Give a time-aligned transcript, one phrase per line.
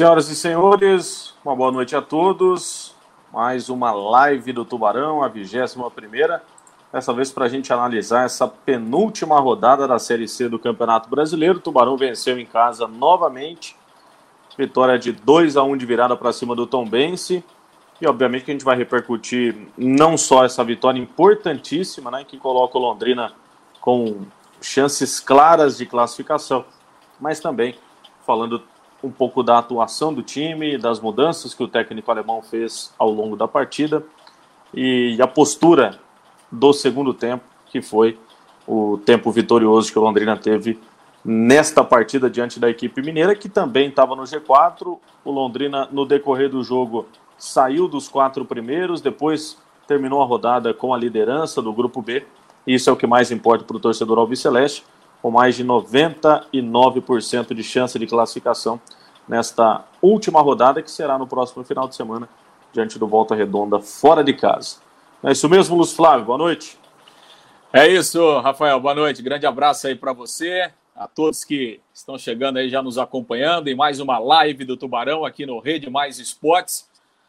[0.00, 2.94] Senhoras e senhores, uma boa noite a todos.
[3.30, 6.42] Mais uma live do Tubarão, a vigésima primeira.
[6.90, 11.58] Dessa vez para a gente analisar essa penúltima rodada da Série C do Campeonato Brasileiro.
[11.58, 13.76] O Tubarão venceu em casa novamente.
[14.56, 17.44] Vitória de 2 a 1 de virada para cima do Tom Bense.
[18.00, 22.78] E obviamente que a gente vai repercutir não só essa vitória importantíssima, né, que coloca
[22.78, 23.34] o Londrina
[23.82, 24.22] com
[24.62, 26.64] chances claras de classificação,
[27.20, 27.76] mas também
[28.24, 28.62] falando
[29.02, 33.36] um pouco da atuação do time, das mudanças que o técnico alemão fez ao longo
[33.36, 34.04] da partida
[34.74, 35.98] e a postura
[36.50, 38.18] do segundo tempo, que foi
[38.66, 40.78] o tempo vitorioso que o Londrina teve
[41.24, 44.98] nesta partida diante da equipe mineira, que também estava no G4.
[45.24, 47.06] O Londrina, no decorrer do jogo,
[47.36, 49.56] saiu dos quatro primeiros, depois
[49.86, 52.24] terminou a rodada com a liderança do grupo B.
[52.66, 54.84] Isso é o que mais importa para o torcedor alviceleste,
[55.22, 58.80] com mais de 99% de chance de classificação
[59.28, 62.28] nesta última rodada, que será no próximo final de semana,
[62.72, 64.78] diante do Volta Redonda, fora de casa.
[65.22, 66.78] É isso mesmo, Luz Flávio, boa noite.
[67.72, 69.22] É isso, Rafael, boa noite.
[69.22, 73.76] Grande abraço aí para você, a todos que estão chegando aí já nos acompanhando em
[73.76, 76.88] mais uma live do Tubarão aqui no Rede Mais Esportes.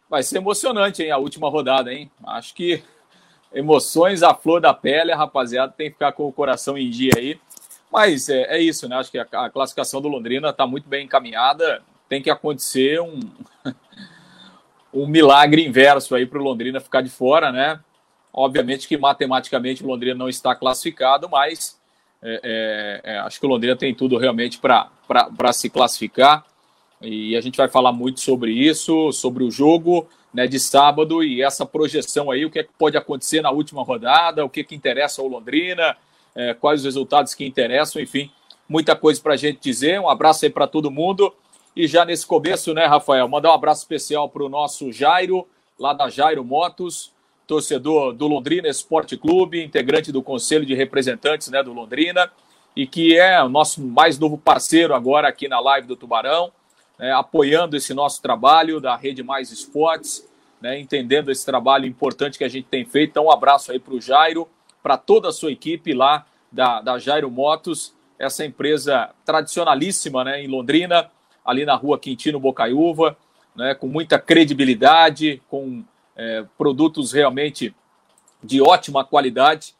[0.10, 2.10] Vai ser emocionante, hein, a última rodada, hein?
[2.26, 2.84] Acho que
[3.54, 7.40] emoções à flor da pele, rapaziada tem que ficar com o coração em dia aí.
[7.92, 8.96] Mas é, é isso, né?
[8.96, 11.84] Acho que a, a classificação do Londrina está muito bem encaminhada.
[12.08, 13.20] Tem que acontecer um,
[14.94, 17.80] um milagre inverso aí para o Londrina ficar de fora, né?
[18.34, 21.78] Obviamente que matematicamente o Londrina não está classificado, mas
[22.22, 26.46] é, é, é acho que o Londrina tem tudo realmente para se classificar.
[27.02, 31.42] E a gente vai falar muito sobre isso, sobre o jogo né, de sábado e
[31.42, 34.76] essa projeção aí, o que, é que pode acontecer na última rodada, o que, que
[34.76, 35.98] interessa ao Londrina,
[36.36, 38.32] é, quais os resultados que interessam, enfim,
[38.68, 40.00] muita coisa para a gente dizer.
[40.00, 41.34] Um abraço aí para todo mundo.
[41.76, 45.48] E já nesse começo, né, Rafael, mandar um abraço especial para o nosso Jairo,
[45.80, 47.12] lá da Jairo Motos,
[47.48, 52.32] torcedor do Londrina Esporte Clube, integrante do Conselho de Representantes né, do Londrina,
[52.76, 56.52] e que é o nosso mais novo parceiro agora aqui na live do Tubarão
[57.02, 60.30] é, apoiando esse nosso trabalho da Rede Mais Esportes,
[60.62, 63.10] né, entendendo esse trabalho importante que a gente tem feito.
[63.10, 64.48] Então, um abraço aí para o Jairo,
[64.82, 70.48] para toda a sua equipe lá da, da Jairo Motos, essa empresa tradicionalíssima né, em
[70.48, 71.10] Londrina,
[71.44, 73.18] ali na rua Quintino Bocaiúva,
[73.56, 75.84] né, com muita credibilidade, com
[76.16, 77.74] é, produtos realmente
[78.44, 79.76] de ótima qualidade.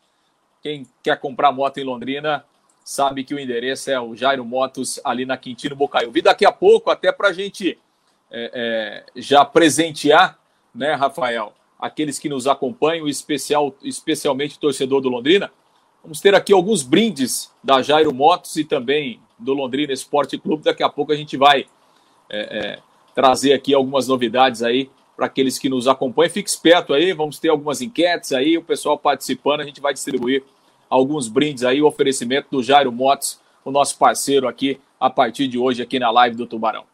[0.62, 2.46] Quem quer comprar moto em Londrina,
[2.84, 6.18] sabe que o endereço é o Jairo Motos ali na Quintino Bocaiúva.
[6.18, 7.78] E daqui a pouco, até para a gente
[8.30, 10.38] é, é, já presentear,
[10.74, 15.52] né, Rafael, aqueles que nos acompanham, especial, especialmente o torcedor do Londrina,
[16.04, 20.64] vamos ter aqui alguns brindes da Jairo Motos e também do Londrina Esporte Clube.
[20.64, 21.66] Daqui a pouco a gente vai
[22.30, 22.80] é, é
[23.16, 26.32] trazer aqui algumas novidades aí para aqueles que nos acompanham.
[26.32, 30.44] Fique esperto aí, vamos ter algumas enquetes aí, o pessoal participando, a gente vai distribuir
[30.90, 35.58] alguns brindes aí, o oferecimento do Jairo Motos, o nosso parceiro aqui, a partir de
[35.58, 36.91] hoje, aqui na live do Tubarão.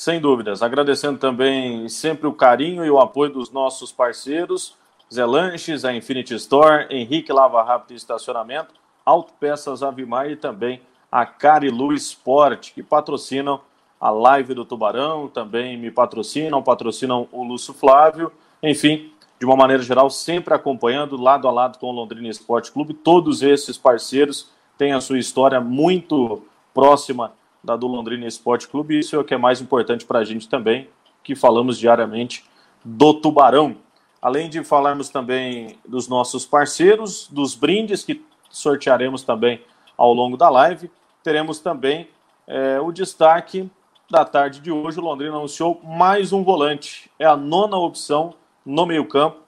[0.00, 0.62] Sem dúvidas.
[0.62, 4.74] Agradecendo também sempre o carinho e o apoio dos nossos parceiros,
[5.12, 8.72] Zé Lanches, a Infinity Store, Henrique Lava Rápido e Estacionamento,
[9.04, 10.80] Autopeças Avimar e também
[11.12, 13.60] a Carilu Sport, que patrocinam
[14.00, 18.32] a live do Tubarão, também me patrocinam, patrocinam o Lúcio Flávio,
[18.62, 22.94] enfim, de uma maneira geral, sempre acompanhando lado a lado com o Londrina Esporte Clube.
[22.94, 28.98] Todos esses parceiros têm a sua história muito próxima da do Londrina Esporte Clube.
[28.98, 30.88] Isso é o que é mais importante para a gente também,
[31.22, 32.44] que falamos diariamente
[32.84, 33.76] do Tubarão.
[34.20, 39.62] Além de falarmos também dos nossos parceiros, dos brindes que sortearemos também
[39.96, 40.90] ao longo da live,
[41.22, 42.08] teremos também
[42.46, 43.70] é, o destaque
[44.10, 44.98] da tarde de hoje.
[44.98, 47.10] O Londrina anunciou mais um volante.
[47.18, 48.34] É a nona opção
[48.64, 49.38] no meio-campo,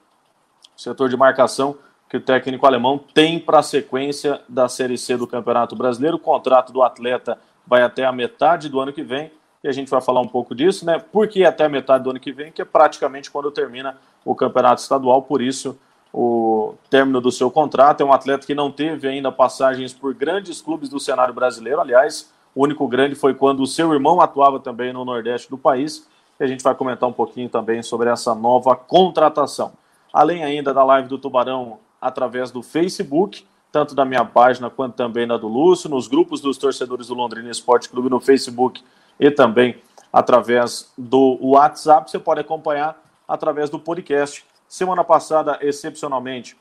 [0.75, 1.77] setor de marcação
[2.13, 6.17] que o técnico alemão tem para a sequência da Série C do Campeonato Brasileiro.
[6.17, 9.31] O contrato do atleta vai até a metade do ano que vem
[9.63, 10.99] e a gente vai falar um pouco disso, né?
[10.99, 12.51] Por que até a metade do ano que vem?
[12.51, 15.77] Que é praticamente quando termina o Campeonato Estadual, por isso
[16.13, 18.01] o término do seu contrato.
[18.01, 21.81] É um atleta que não teve ainda passagens por grandes clubes do cenário brasileiro.
[21.81, 26.07] Aliás, o único grande foi quando o seu irmão atuava também no Nordeste do país
[26.39, 29.73] e a gente vai comentar um pouquinho também sobre essa nova contratação.
[30.11, 35.25] Além ainda da live do Tubarão através do Facebook, tanto da minha página quanto também
[35.25, 38.83] da do Lúcio, nos grupos dos torcedores do Londrina Esporte Clube no Facebook
[39.19, 39.81] e também
[40.13, 42.09] através do WhatsApp.
[42.09, 42.95] Você pode acompanhar
[43.27, 44.45] através do podcast.
[44.67, 46.55] Semana passada, excepcionalmente,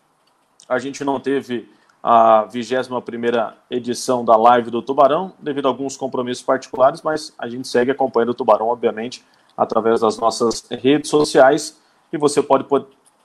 [0.67, 1.69] a gente não teve
[2.03, 3.03] a 21
[3.71, 8.31] edição da live do Tubarão, devido a alguns compromissos particulares, mas a gente segue acompanhando
[8.31, 9.23] o Tubarão, obviamente,
[9.55, 11.79] através das nossas redes sociais
[12.11, 12.65] e você pode,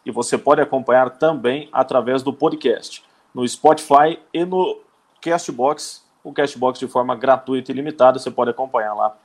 [0.06, 3.02] e você pode acompanhar também através do podcast,
[3.38, 4.80] no Spotify e no
[5.22, 9.16] Castbox, o Castbox de forma gratuita e limitada, você pode acompanhar lá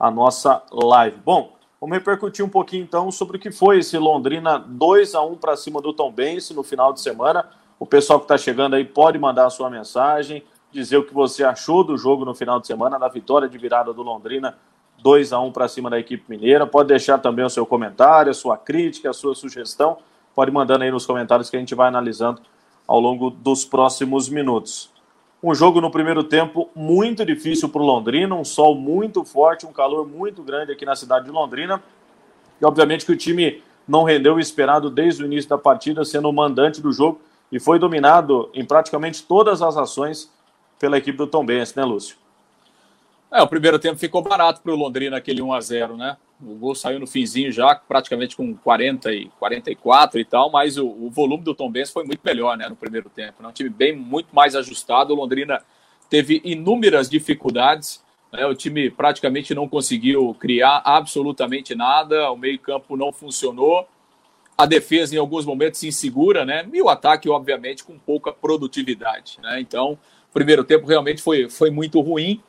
[0.00, 1.18] a nossa live.
[1.22, 5.36] Bom, vamos repercutir um pouquinho então sobre o que foi esse Londrina 2 a 1
[5.36, 7.46] para cima do Tom Bense no final de semana.
[7.78, 10.42] O pessoal que está chegando aí pode mandar a sua mensagem,
[10.72, 13.92] dizer o que você achou do jogo no final de semana, da vitória de virada
[13.92, 14.56] do Londrina
[15.02, 16.66] 2 a 1 para cima da equipe mineira.
[16.66, 19.98] Pode deixar também o seu comentário, a sua crítica, a sua sugestão.
[20.34, 22.40] Pode mandando aí nos comentários que a gente vai analisando
[22.88, 24.90] ao longo dos próximos minutos.
[25.42, 29.72] Um jogo no primeiro tempo muito difícil para o Londrina, um sol muito forte, um
[29.72, 31.82] calor muito grande aqui na cidade de Londrina.
[32.60, 36.28] E obviamente que o time não rendeu o esperado desde o início da partida, sendo
[36.28, 37.20] o mandante do jogo
[37.52, 40.32] e foi dominado em praticamente todas as ações
[40.78, 42.16] pela equipe do Tom Benz, né, Lúcio?
[43.30, 46.16] É, o primeiro tempo ficou barato para o Londrina, aquele 1 a 0 né?
[46.40, 50.86] O gol saiu no finzinho já, praticamente com 40 e 44 e tal, mas o,
[50.86, 53.42] o volume do Tom Benz foi muito melhor, né, no primeiro tempo.
[53.42, 53.48] Né?
[53.48, 55.12] Um time bem, muito mais ajustado.
[55.12, 55.62] O Londrina
[56.08, 58.02] teve inúmeras dificuldades,
[58.32, 58.46] né?
[58.46, 63.88] O time praticamente não conseguiu criar absolutamente nada, o meio-campo não funcionou
[64.56, 66.68] a defesa em alguns momentos insegura, né?
[66.72, 69.60] E o ataque, obviamente, com pouca produtividade, né?
[69.60, 72.42] Então, o primeiro tempo realmente foi, foi muito ruim.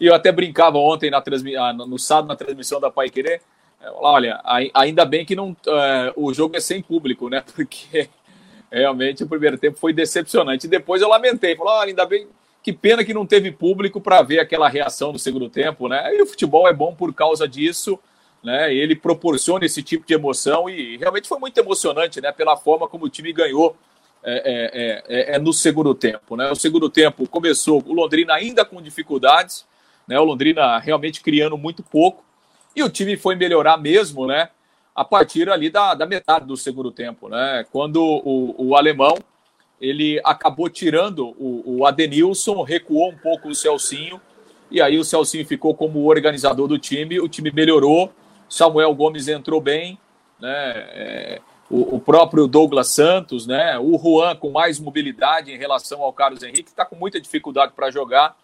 [0.00, 1.56] E eu até brincava ontem na transmi...
[1.56, 3.40] Ah, no sábado na transmissão da Pai Querer.
[3.80, 4.40] É, olha,
[4.74, 7.42] ainda bem que não, uh, o jogo é sem público, né?
[7.54, 8.08] Porque
[8.70, 10.68] realmente o primeiro tempo foi decepcionante.
[10.68, 12.28] Depois eu lamentei, falei, olha, ainda bem,
[12.62, 16.14] que pena que não teve público para ver aquela reação no segundo tempo, né?
[16.16, 17.98] E o futebol é bom por causa disso
[18.42, 18.72] né?
[18.72, 22.32] Ele proporciona esse tipo de emoção e realmente foi muito emocionante, né?
[22.32, 23.76] Pela forma como o time ganhou
[24.22, 26.50] é, é, é, é no segundo tempo, né?
[26.50, 29.66] O segundo tempo começou o Londrina ainda com dificuldades,
[30.08, 30.18] né?
[30.18, 32.24] O Londrina realmente criando muito pouco
[32.74, 34.48] e o time foi melhorar mesmo, né?
[34.94, 37.64] A partir ali da, da metade do segundo tempo, né?
[37.70, 39.16] Quando o, o alemão
[39.80, 44.20] ele acabou tirando o, o Adenilson, recuou um pouco o Celcinho,
[44.70, 48.12] e aí o Celcinho ficou como organizador do time, o time melhorou,
[48.48, 49.98] Samuel Gomes entrou bem,
[50.40, 50.48] né?
[50.48, 51.40] É,
[51.70, 53.78] o, o, próprio Douglas Santos, né?
[53.78, 57.90] O Juan com mais mobilidade em relação ao Carlos Henrique, está com muita dificuldade para
[57.90, 58.36] jogar.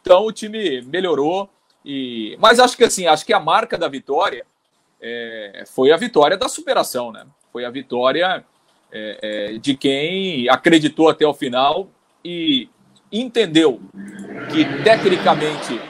[0.00, 1.48] Então o time melhorou.
[1.84, 2.36] E...
[2.38, 4.44] Mas acho que assim, acho que a marca da vitória
[5.00, 7.26] é, foi a vitória da superação, né?
[7.52, 8.44] Foi a vitória
[8.92, 9.18] é,
[9.52, 11.88] é, de quem acreditou até o final
[12.24, 12.68] e
[13.10, 13.80] entendeu
[14.52, 15.80] que tecnicamente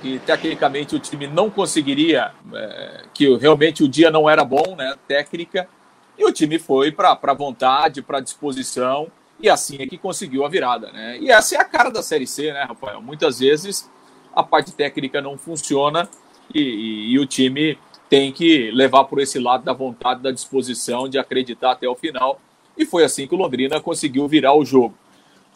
[0.00, 4.96] que tecnicamente o time não conseguiria, é, que realmente o dia não era bom, né,
[5.06, 5.68] técnica,
[6.16, 9.10] e o time foi para a vontade, para a disposição,
[9.42, 10.90] e assim é que conseguiu a virada.
[10.92, 11.18] Né?
[11.20, 13.00] E essa é a cara da Série C, né, Rafael?
[13.00, 13.88] Muitas vezes
[14.34, 16.08] a parte técnica não funciona
[16.54, 17.78] e, e, e o time
[18.08, 22.40] tem que levar por esse lado da vontade, da disposição, de acreditar até o final.
[22.76, 24.94] E foi assim que o Londrina conseguiu virar o jogo.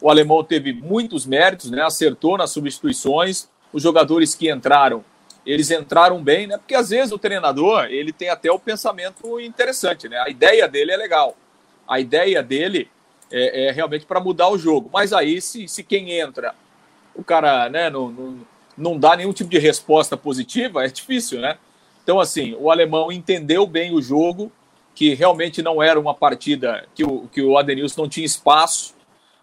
[0.01, 1.81] O alemão teve muitos méritos, né?
[1.81, 5.03] acertou nas substituições, os jogadores que entraram,
[5.45, 6.57] eles entraram bem, né?
[6.57, 10.17] Porque às vezes o treinador, ele tem até o pensamento interessante, né?
[10.17, 11.37] A ideia dele é legal.
[11.87, 12.89] A ideia dele
[13.31, 14.89] é, é realmente para mudar o jogo.
[14.91, 16.53] Mas aí, se, se quem entra,
[17.15, 18.39] o cara né, não, não,
[18.77, 21.57] não dá nenhum tipo de resposta positiva, é difícil, né?
[22.03, 24.51] Então, assim, o alemão entendeu bem o jogo,
[24.93, 28.93] que realmente não era uma partida que o, que o Adenilson não tinha espaço,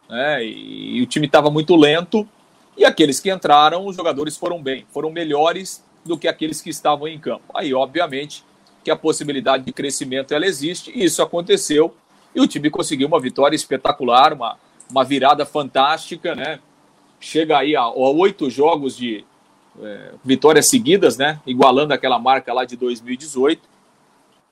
[0.08, 0.44] né?
[0.44, 2.28] E, e o time estava muito lento.
[2.76, 7.06] E aqueles que entraram, os jogadores foram bem, foram melhores do que aqueles que estavam
[7.06, 7.44] em campo.
[7.54, 8.44] Aí, obviamente,
[8.82, 11.94] que a possibilidade de crescimento ela existe, e isso aconteceu,
[12.34, 14.58] e o time conseguiu uma vitória espetacular, uma,
[14.90, 16.60] uma virada fantástica, né?
[17.20, 19.24] Chega aí a, a oito jogos de
[19.80, 21.40] é, vitórias seguidas, né?
[21.46, 23.60] Igualando aquela marca lá de 2018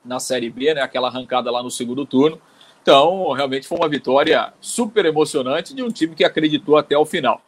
[0.04, 0.82] na Série B, né?
[0.82, 2.40] Aquela arrancada lá no segundo turno.
[2.82, 7.42] Então, realmente foi uma vitória super emocionante de um time que acreditou até o final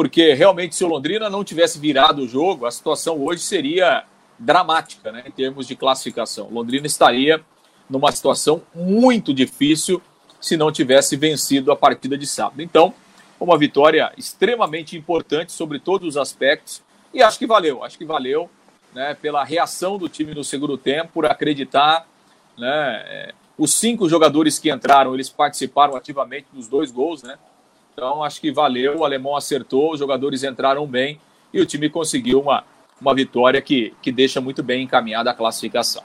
[0.00, 4.04] porque realmente se o Londrina não tivesse virado o jogo, a situação hoje seria
[4.38, 6.46] dramática, né, em termos de classificação.
[6.46, 7.44] O Londrina estaria
[7.90, 10.00] numa situação muito difícil
[10.40, 12.62] se não tivesse vencido a partida de sábado.
[12.62, 12.94] Então,
[13.38, 16.82] uma vitória extremamente importante sobre todos os aspectos
[17.12, 18.48] e acho que valeu, acho que valeu,
[18.94, 22.06] né, pela reação do time no segundo tempo, por acreditar,
[22.56, 27.36] né, é, os cinco jogadores que entraram, eles participaram ativamente dos dois gols, né?
[27.92, 31.20] Então, acho que valeu, o alemão acertou, os jogadores entraram bem
[31.52, 32.64] e o time conseguiu uma,
[32.98, 36.02] uma vitória que, que deixa muito bem encaminhada a classificação.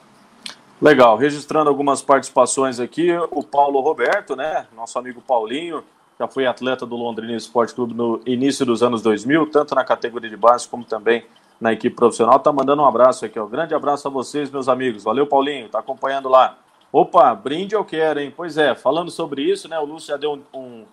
[0.81, 5.83] Legal, registrando algumas participações aqui, o Paulo Roberto, né, nosso amigo Paulinho,
[6.19, 10.29] já foi atleta do Londrina Esporte Clube no início dos anos 2000, tanto na categoria
[10.29, 11.25] de base como também
[11.59, 12.39] na equipe profissional.
[12.39, 13.45] Tá mandando um abraço aqui, ó.
[13.45, 15.03] Grande abraço a vocês, meus amigos.
[15.03, 16.57] Valeu, Paulinho, tá acompanhando lá.
[16.91, 18.33] Opa, brinde eu quero, hein?
[18.35, 19.79] Pois é, falando sobre isso, né?
[19.79, 20.85] O Lúcio já deu um, um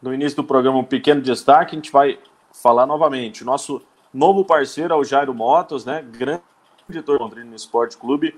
[0.00, 2.18] no início do programa um pequeno destaque, a gente vai
[2.52, 3.44] falar novamente.
[3.44, 6.02] Nosso novo parceiro é o Jairo Motos, né?
[6.02, 6.42] Grande
[6.88, 8.34] editor do Londrina Esporte Clube,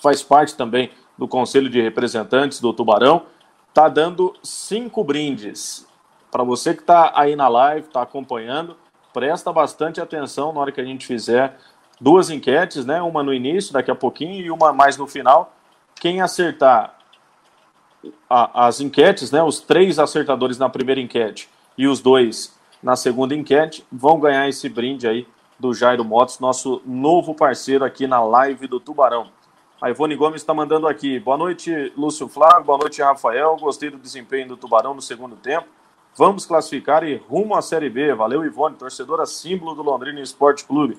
[0.00, 3.26] faz parte também do Conselho de Representantes do Tubarão
[3.72, 5.84] tá dando cinco brindes.
[6.30, 8.76] Para você que está aí na live, está acompanhando,
[9.12, 11.58] presta bastante atenção na hora que a gente fizer
[12.00, 13.02] duas enquetes, né?
[13.02, 15.52] Uma no início, daqui a pouquinho, e uma mais no final.
[15.96, 16.96] Quem acertar
[18.30, 19.42] a, as enquetes, né?
[19.42, 24.68] Os três acertadores na primeira enquete e os dois na segunda enquete vão ganhar esse
[24.68, 25.26] brinde aí
[25.58, 29.28] do Jairo Motos, nosso novo parceiro aqui na live do Tubarão.
[29.80, 31.18] A Ivone Gomes está mandando aqui.
[31.20, 32.64] Boa noite, Lúcio Flávio.
[32.64, 33.56] Boa noite, Rafael.
[33.56, 35.66] Gostei do desempenho do Tubarão no segundo tempo.
[36.16, 38.14] Vamos classificar e rumo à Série B.
[38.14, 40.96] Valeu, Ivone, torcedora símbolo do Londrina Esporte Clube.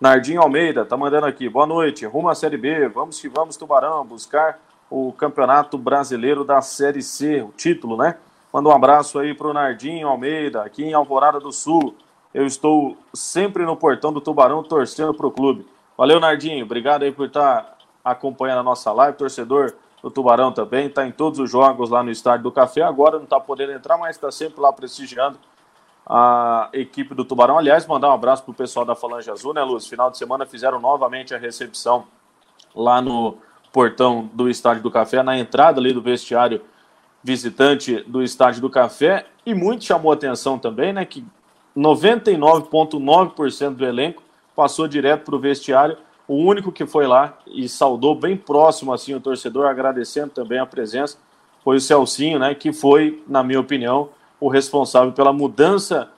[0.00, 1.48] Nardinho Almeida está mandando aqui.
[1.48, 2.04] Boa noite.
[2.04, 2.88] Rumo à Série B.
[2.88, 4.58] Vamos que vamos, Tubarão, buscar
[4.90, 8.16] o Campeonato Brasileiro da Série C, o título, né?
[8.52, 11.94] Manda um abraço aí para o Nardinho Almeida, aqui em Alvorada do Sul.
[12.36, 15.66] Eu estou sempre no portão do Tubarão torcendo para o clube.
[15.96, 16.66] Valeu, Nardinho.
[16.66, 21.10] Obrigado aí por estar tá acompanhando a nossa live, torcedor do Tubarão também, está em
[21.10, 24.30] todos os jogos lá no Estádio do Café, agora não está podendo entrar, mas está
[24.30, 25.38] sempre lá prestigiando
[26.06, 27.56] a equipe do Tubarão.
[27.56, 29.86] Aliás, mandar um abraço para o pessoal da Falange Azul, né, Luz?
[29.86, 32.04] Final de semana fizeram novamente a recepção
[32.74, 33.38] lá no
[33.72, 36.60] portão do Estádio do Café, na entrada ali do vestiário
[37.24, 41.24] visitante do Estádio do Café, e muito chamou atenção também, né, que
[41.76, 44.22] 99,9% do elenco
[44.54, 49.14] passou direto para o vestiário o único que foi lá e saudou bem próximo assim
[49.14, 51.18] o torcedor, agradecendo também a presença,
[51.62, 56.08] foi o Celcinho, né, que foi, na minha opinião, o responsável pela mudança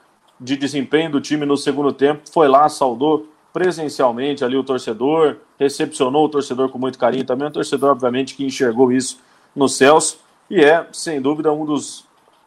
[0.41, 2.23] de desempenho do time no segundo tempo.
[2.33, 7.49] Foi lá, saudou presencialmente ali o torcedor, recepcionou o torcedor com muito carinho também.
[7.49, 9.21] O torcedor, obviamente, que enxergou isso
[9.55, 12.05] no Celso e é, sem dúvida, um dos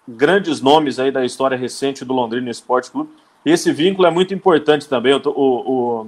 [0.08, 3.12] grandes nomes aí da história recente do Londrina Esporte Clube.
[3.46, 5.14] E esse vínculo é muito importante também.
[5.14, 6.08] O, o,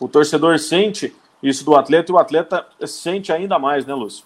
[0.00, 4.24] o torcedor sente isso do atleta e o atleta sente ainda mais, né, Lúcio?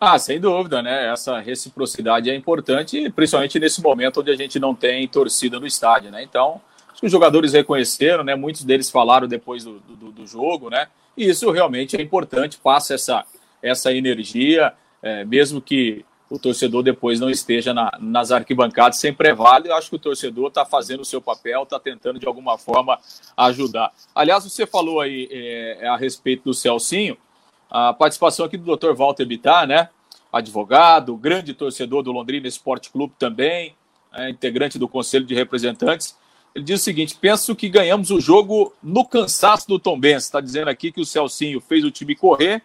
[0.00, 1.12] Ah, sem dúvida, né?
[1.12, 6.10] Essa reciprocidade é importante, principalmente nesse momento onde a gente não tem torcida no estádio,
[6.10, 6.24] né?
[6.24, 6.60] Então,
[7.00, 8.34] os jogadores reconheceram, né?
[8.34, 10.88] Muitos deles falaram depois do, do, do jogo, né?
[11.16, 13.24] E isso realmente é importante, passa essa,
[13.62, 19.34] essa energia, é, mesmo que o torcedor depois não esteja na, nas arquibancadas, sempre é
[19.34, 19.68] válido.
[19.68, 22.98] Eu acho que o torcedor está fazendo o seu papel, está tentando de alguma forma
[23.36, 23.92] ajudar.
[24.14, 27.18] Aliás, você falou aí é, a respeito do Celcinho,
[27.70, 28.94] a participação aqui do Dr.
[28.94, 29.90] Walter Bittar, né?
[30.32, 33.74] Advogado, grande torcedor do Londrina Esporte Clube também,
[34.14, 36.16] é, integrante do Conselho de Representantes.
[36.54, 40.28] Ele diz o seguinte: penso que ganhamos o jogo no cansaço do Tombense.
[40.28, 42.62] Está dizendo aqui que o Celcinho fez o time correr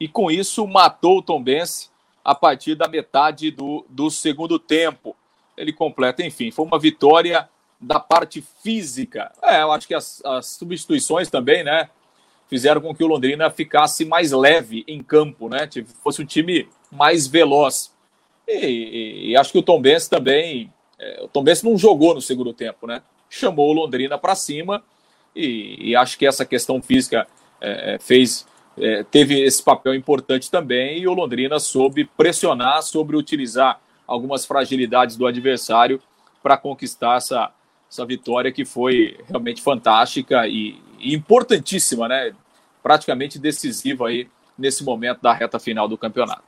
[0.00, 1.94] e com isso matou o Tombense
[2.26, 5.14] a partir da metade do, do segundo tempo.
[5.56, 7.48] Ele completa, enfim, foi uma vitória
[7.80, 9.30] da parte física.
[9.40, 11.88] É, eu acho que as, as substituições também, né,
[12.48, 15.68] fizeram com que o Londrina ficasse mais leve em campo, né,
[16.02, 17.94] fosse um time mais veloz.
[18.48, 22.12] E, e, e acho que o Tom Benz também, é, o Tom Benz não jogou
[22.12, 24.82] no segundo tempo, né, chamou o Londrina para cima
[25.34, 27.28] e, e, acho que essa questão física
[27.60, 28.44] é, é fez
[28.78, 35.16] é, teve esse papel importante também e o Londrina soube pressionar, sobre utilizar algumas fragilidades
[35.16, 36.00] do adversário
[36.42, 37.50] para conquistar essa,
[37.90, 42.32] essa vitória que foi realmente fantástica e, importantíssima, né?
[42.82, 46.44] Praticamente decisiva aí nesse momento da reta final do campeonato.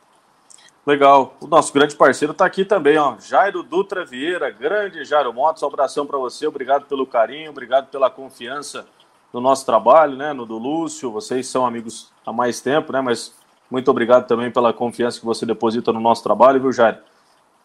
[0.87, 1.37] Legal.
[1.41, 3.19] O nosso grande parceiro está aqui também, ó.
[3.19, 5.63] Jairo Dutra Vieira, grande Jairo Motos.
[5.63, 6.47] Um abração para você.
[6.47, 8.87] Obrigado pelo carinho, obrigado pela confiança
[9.33, 11.11] no nosso trabalho, né, no do Lúcio.
[11.11, 13.35] Vocês são amigos há mais tempo, né, mas
[13.71, 17.01] muito obrigado também pela confiança que você deposita no nosso trabalho, viu, Jair?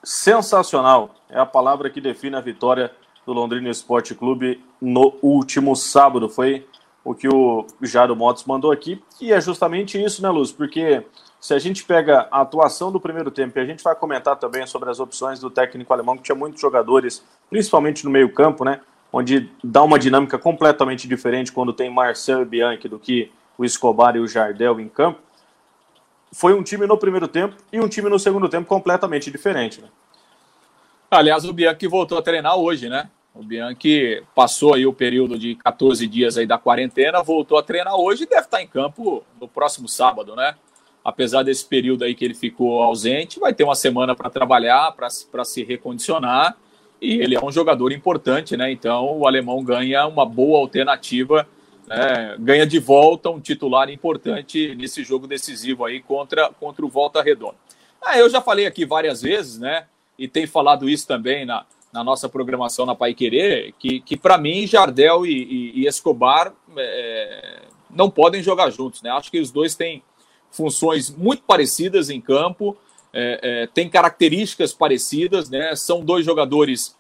[0.04, 2.92] Sensacional é a palavra que define a vitória
[3.26, 6.28] do Londrina Esporte Clube no último sábado.
[6.28, 6.68] Foi
[7.06, 9.02] o que o Jairo Motos mandou aqui.
[9.22, 10.56] E é justamente isso, né, Lúcio?
[10.56, 11.06] Porque
[11.40, 14.66] se a gente pega a atuação do primeiro tempo, e a gente vai comentar também
[14.66, 18.82] sobre as opções do técnico alemão, que tinha muitos jogadores, principalmente no meio-campo, né?
[19.14, 24.16] Onde dá uma dinâmica completamente diferente quando tem Marcel e Bianchi do que o Escobar
[24.16, 25.20] e o Jardel em campo.
[26.32, 29.80] Foi um time no primeiro tempo e um time no segundo tempo completamente diferente.
[29.80, 29.88] Né?
[31.12, 33.08] Aliás, o Bianchi voltou a treinar hoje, né?
[33.36, 37.96] O Bianchi passou aí o período de 14 dias aí da quarentena, voltou a treinar
[37.96, 40.56] hoje e deve estar em campo no próximo sábado, né?
[41.04, 45.44] apesar desse período aí que ele ficou ausente, vai ter uma semana para trabalhar, para
[45.44, 46.56] se recondicionar.
[47.04, 48.72] E ele é um jogador importante, né?
[48.72, 51.46] Então o alemão ganha uma boa alternativa,
[51.86, 52.38] né?
[52.40, 57.56] ganha de volta um titular importante nesse jogo decisivo aí contra, contra o Volta Redonda.
[58.02, 59.86] Ah, eu já falei aqui várias vezes, né?
[60.18, 64.38] E tem falado isso também na, na nossa programação na Pai Querer, que, que para
[64.38, 69.10] mim Jardel e, e, e Escobar é, não podem jogar juntos, né?
[69.10, 70.02] Acho que os dois têm
[70.50, 72.78] funções muito parecidas em campo,
[73.14, 75.76] é, é, têm características parecidas, né?
[75.76, 76.96] São dois jogadores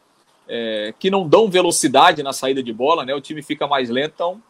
[0.47, 3.15] é, que não dão velocidade na saída de bola, né?
[3.15, 4.41] O time fica mais lento, então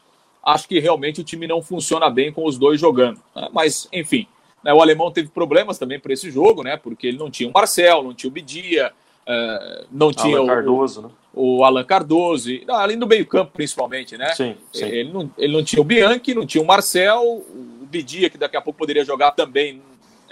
[0.43, 3.19] acho que realmente o time não funciona bem com os dois jogando.
[3.33, 3.47] Né?
[3.53, 4.27] Mas, enfim,
[4.61, 4.73] né?
[4.73, 6.75] o alemão teve problemas também para esse jogo, né?
[6.75, 8.91] Porque ele não tinha o Marcel, não tinha o Bidia,
[9.25, 11.09] é, não tinha Alan o, Cardoso, né?
[11.33, 14.33] o Alan Cardoso, e, não, além do meio-campo, principalmente, né?
[14.33, 14.85] Sim, sim.
[14.85, 18.57] Ele, não, ele não tinha o Bianchi, não tinha o Marcel, o Bidia, que daqui
[18.57, 19.81] a pouco poderia jogar também,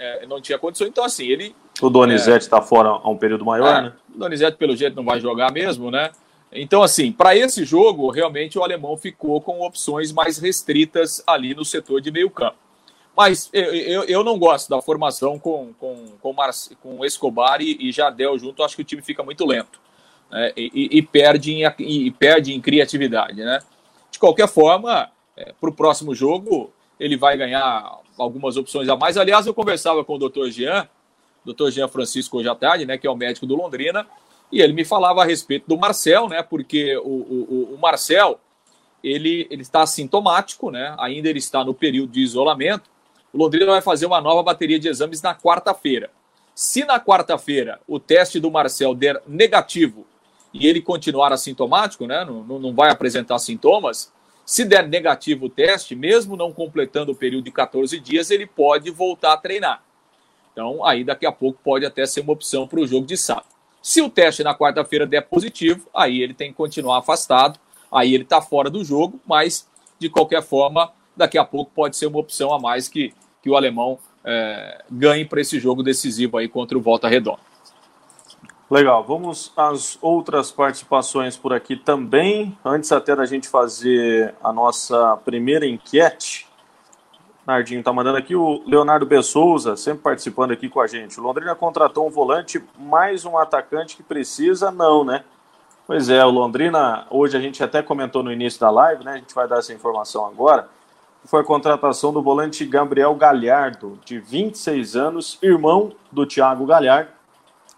[0.02, 0.88] é, não tinha condições.
[0.88, 1.54] Então, assim, ele.
[1.80, 3.92] O Donizete está é, fora há um período maior, é, né?
[4.14, 6.10] O Donizete, pelo jeito, não vai jogar mesmo, né?
[6.52, 11.64] Então, assim, para esse jogo, realmente o alemão ficou com opções mais restritas ali no
[11.64, 12.56] setor de meio-campo.
[13.16, 17.76] Mas eu, eu, eu, não gosto da formação com, com, com, Marci, com Escobar e,
[17.80, 18.62] e Jardel junto.
[18.62, 19.80] Acho que o time fica muito lento
[20.30, 20.52] né?
[20.56, 23.42] e, e, perde em, e perde em criatividade.
[23.42, 23.60] Né?
[24.10, 29.16] De qualquer forma, é, para o próximo jogo, ele vai ganhar algumas opções a mais.
[29.16, 30.48] Aliás, eu conversava com o Dr.
[30.48, 30.88] Jean,
[31.44, 31.70] Dr.
[31.70, 34.06] Jean Francisco hoje à tarde, né, que é o médico do Londrina,
[34.50, 38.38] e ele me falava a respeito do Marcel, né, porque o, o, o Marcel
[39.02, 42.90] ele, ele está assintomático, né, ainda ele está no período de isolamento.
[43.32, 46.10] O Londrina vai fazer uma nova bateria de exames na quarta-feira.
[46.54, 50.06] Se na quarta-feira o teste do Marcel der negativo
[50.52, 54.12] e ele continuar assintomático, né, não, não vai apresentar sintomas,
[54.52, 58.90] se der negativo o teste, mesmo não completando o período de 14 dias, ele pode
[58.90, 59.82] voltar a treinar.
[60.52, 63.46] Então, aí daqui a pouco pode até ser uma opção para o jogo de sábado.
[63.80, 67.58] Se o teste na quarta-feira der positivo, aí ele tem que continuar afastado,
[67.90, 69.66] aí ele está fora do jogo, mas
[69.98, 73.56] de qualquer forma, daqui a pouco pode ser uma opção a mais que, que o
[73.56, 77.40] alemão é, ganhe para esse jogo decisivo aí contra o Volta Redonda.
[78.72, 82.56] Legal, vamos às outras participações por aqui também.
[82.64, 86.48] Antes até da gente fazer a nossa primeira enquete,
[87.46, 91.20] Nardinho está mandando aqui o Leonardo Bessouza, sempre participando aqui com a gente.
[91.20, 95.22] O Londrina contratou um volante, mais um atacante que precisa, não, né?
[95.86, 99.12] Pois é, o Londrina, hoje a gente até comentou no início da live, né?
[99.12, 100.66] A gente vai dar essa informação agora.
[101.26, 107.20] Foi a contratação do volante Gabriel Galhardo, de 26 anos, irmão do Thiago Galhardo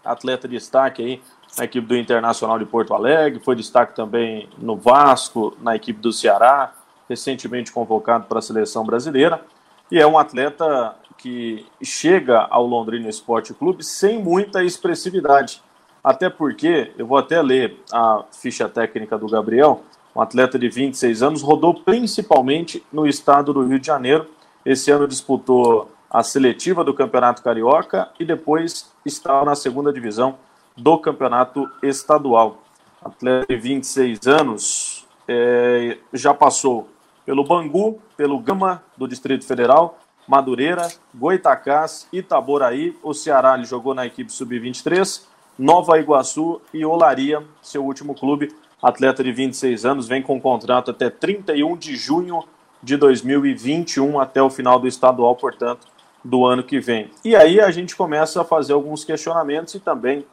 [0.05, 1.21] atleta de destaque aí
[1.57, 6.11] na equipe do Internacional de Porto Alegre, foi destaque também no Vasco, na equipe do
[6.11, 6.73] Ceará,
[7.07, 9.41] recentemente convocado para a seleção brasileira,
[9.89, 15.61] e é um atleta que chega ao Londrina Esporte Clube sem muita expressividade.
[16.03, 19.83] Até porque, eu vou até ler a ficha técnica do Gabriel,
[20.15, 24.27] um atleta de 26 anos, rodou principalmente no estado do Rio de Janeiro.
[24.65, 30.37] Esse ano disputou a seletiva do Campeonato Carioca e depois estava na segunda divisão
[30.75, 32.61] do Campeonato Estadual.
[33.03, 36.89] Atleta de 26 anos, é, já passou
[37.25, 44.05] pelo Bangu, pelo Gama do Distrito Federal, Madureira, Goitacás, Itaboraí, o Ceará ele jogou na
[44.05, 45.23] equipe sub-23,
[45.57, 48.53] Nova Iguaçu e Olaria, seu último clube.
[48.81, 52.43] Atleta de 26 anos, vem com contrato até 31 de junho
[52.83, 55.87] de 2021, até o final do estadual, portanto,
[56.25, 57.11] do ano que vem.
[57.23, 60.25] E aí a gente começa a fazer alguns questionamentos e também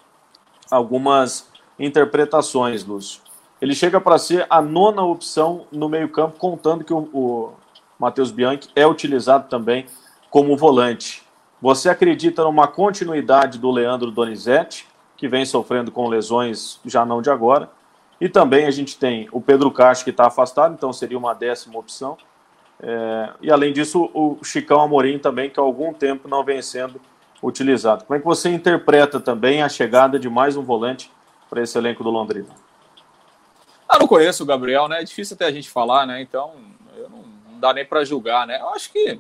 [0.71, 1.47] algumas
[1.79, 3.21] interpretações, Lúcio.
[3.61, 7.53] Ele chega para ser a nona opção no meio-campo, contando que o, o
[7.99, 9.87] Matheus Bianchi é utilizado também
[10.31, 11.23] como volante.
[11.61, 17.31] Você acredita numa continuidade do Leandro Donizete, que vem sofrendo com lesões já não de
[17.31, 17.71] agora?
[18.19, 21.79] E também a gente tem o Pedro Castro, que está afastado, então seria uma décima
[21.79, 22.17] opção.
[22.83, 27.01] É, e além disso, o Chicão Amorim também, que há algum tempo não vem sendo
[27.43, 28.05] utilizado.
[28.05, 31.11] Como é que você interpreta também a chegada de mais um volante
[31.49, 32.49] para esse elenco do Londrina?
[33.89, 35.01] Ah, não conheço o Gabriel, né?
[35.01, 36.21] É difícil até a gente falar, né?
[36.21, 36.53] Então,
[36.97, 37.19] eu não,
[37.53, 38.59] não dá nem para julgar, né?
[38.61, 39.19] Eu acho que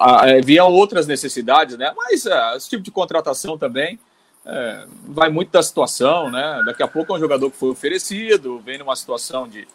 [0.00, 1.92] havia outras necessidades, né?
[1.96, 2.26] Mas
[2.56, 3.98] esse tipo de contratação também
[4.44, 6.62] é, vai muito da situação, né?
[6.64, 9.66] Daqui a pouco é um jogador que foi oferecido, vem numa situação de, é,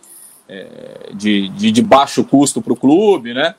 [1.13, 3.55] de, de, de, baixo custo para o clube, né?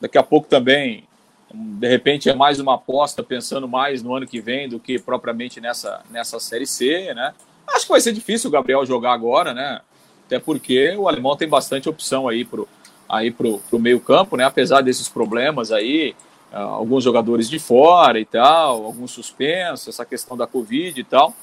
[0.00, 1.04] Daqui a pouco também,
[1.52, 5.60] de repente, é mais uma aposta pensando mais no ano que vem do que propriamente
[5.60, 7.32] nessa, nessa Série C, né?
[7.68, 9.80] Acho que vai ser difícil o Gabriel jogar agora, né?
[10.26, 12.68] Até porque o alemão tem bastante opção aí pro,
[13.08, 14.44] aí para o meio campo, né?
[14.44, 16.14] Apesar desses problemas aí,
[16.52, 21.34] uh, alguns jogadores de fora e tal, alguns suspensos, essa questão da Covid e tal.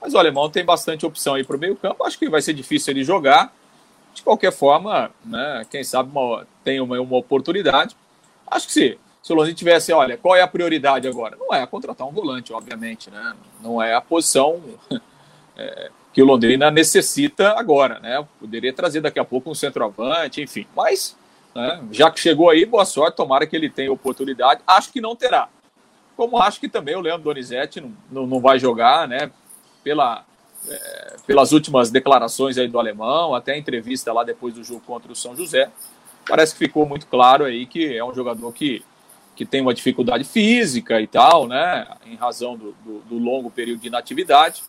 [0.00, 2.04] Mas o alemão tem bastante opção aí para o meio campo.
[2.04, 3.52] Acho que vai ser difícil ele jogar.
[4.14, 7.96] De qualquer forma, né, quem sabe uma, tem uma, uma oportunidade.
[8.46, 11.36] Acho que se, se o Londrina tivesse, olha, qual é a prioridade agora?
[11.36, 13.34] Não é contratar um volante, obviamente, né?
[13.60, 14.60] Não é a posição
[15.56, 18.26] é, que o Londrina necessita agora, né?
[18.38, 20.66] Poderia trazer daqui a pouco um centroavante, enfim.
[20.74, 21.16] Mas,
[21.54, 24.62] né, já que chegou aí, boa sorte, tomara que ele tenha oportunidade.
[24.66, 25.48] Acho que não terá.
[26.16, 29.30] Como acho que também o Leandro Donizete não, não, não vai jogar, né?
[29.84, 30.24] Pela,
[30.68, 35.10] é, pelas últimas declarações aí do alemão, até a entrevista lá depois do jogo contra
[35.10, 35.70] o São José,
[36.28, 38.84] parece que ficou muito claro aí que é um jogador que,
[39.34, 41.86] que tem uma dificuldade física e tal, né?
[42.06, 44.62] Em razão do, do, do longo período de inatividade.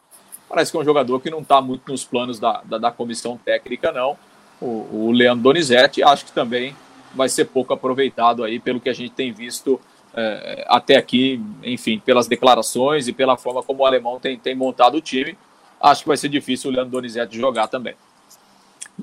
[0.48, 3.38] Parece que é um jogador que não está muito nos planos da, da, da, comissão
[3.38, 4.18] técnica, não.
[4.62, 6.76] O, o Leandro Donizete, acho que também
[7.14, 9.80] vai ser pouco aproveitado aí pelo que a gente tem visto
[10.14, 14.96] é, até aqui, enfim, pelas declarações e pela forma como o alemão tem, tem montado
[14.96, 15.38] o time
[15.82, 17.96] acho que vai ser difícil o Leandro Donizete jogar também.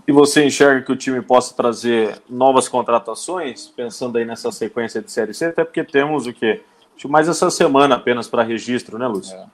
[0.07, 5.11] E você enxerga que o time possa trazer novas contratações, pensando aí nessa sequência de
[5.11, 6.63] Série C, até porque temos o quê?
[7.09, 9.37] Mais essa semana apenas para registro, né, Lúcio?
[9.37, 9.47] É.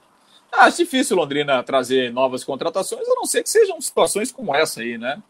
[0.53, 4.81] Ah, acho difícil Londrina trazer novas contratações, a não ser que sejam situações como essa
[4.81, 5.21] aí, né?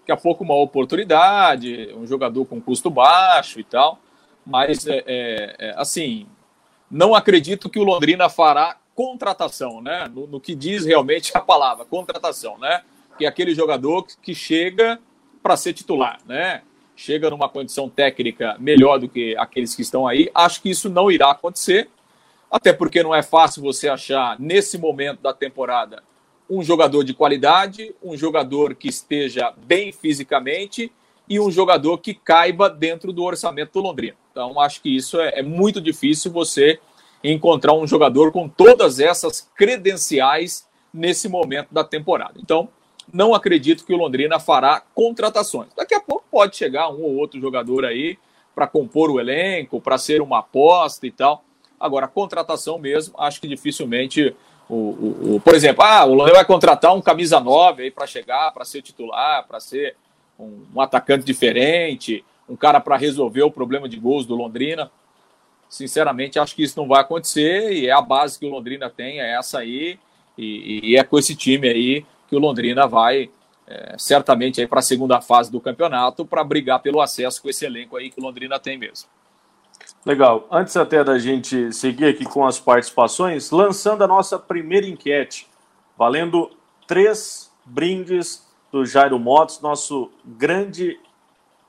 [0.00, 3.98] Daqui a pouco uma oportunidade, um jogador com custo baixo e tal.
[4.46, 6.26] Mas, é, é, é assim,
[6.90, 10.10] não acredito que o Londrina fará contratação, né?
[10.12, 12.82] No, no, que diz realmente a palavra, contratação, né?
[13.18, 14.98] Que é aquele jogador que chega
[15.42, 16.62] para ser titular, né?
[16.94, 20.30] Chega numa condição técnica melhor do que aqueles que estão aí.
[20.34, 21.88] Acho que isso não irá acontecer,
[22.50, 26.02] até porque não é fácil você achar, nesse momento da temporada,
[26.48, 30.92] um jogador de qualidade, um jogador que esteja bem fisicamente
[31.28, 34.16] e um jogador que caiba dentro do orçamento do Londrina.
[34.30, 36.78] Então, acho que isso é, é muito difícil você
[37.22, 42.34] encontrar um jogador com todas essas credenciais nesse momento da temporada.
[42.36, 42.68] Então,
[43.12, 45.68] não acredito que o Londrina fará contratações.
[45.76, 48.18] Daqui a pouco pode chegar um ou outro jogador aí
[48.54, 51.44] para compor o elenco, para ser uma aposta e tal.
[51.80, 54.34] Agora, contratação mesmo, acho que dificilmente
[54.68, 58.06] o, o, o, por exemplo, ah, o Londrina vai contratar um camisa 9 aí para
[58.06, 59.96] chegar, para ser titular, para ser
[60.38, 64.90] um, um, atacante diferente, um cara para resolver o problema de gols do Londrina.
[65.72, 69.22] Sinceramente, acho que isso não vai acontecer e é a base que o Londrina tem,
[69.22, 69.98] é essa aí,
[70.36, 73.30] e, e é com esse time aí que o Londrina vai
[73.66, 77.64] é, certamente aí para a segunda fase do campeonato para brigar pelo acesso com esse
[77.64, 79.08] elenco aí que o Londrina tem mesmo.
[80.04, 80.46] Legal.
[80.50, 85.48] Antes até da gente seguir aqui com as participações, lançando a nossa primeira enquete,
[85.96, 86.50] valendo
[86.86, 91.00] três brindes do Jairo Motos, nosso grande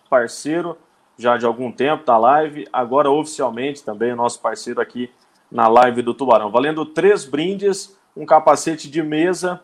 [0.10, 0.78] parceiro
[1.18, 5.12] já de algum tempo da live, agora oficialmente também o nosso parceiro aqui
[5.52, 6.50] na live do Tubarão.
[6.50, 9.62] Valendo três brindes, um capacete de mesa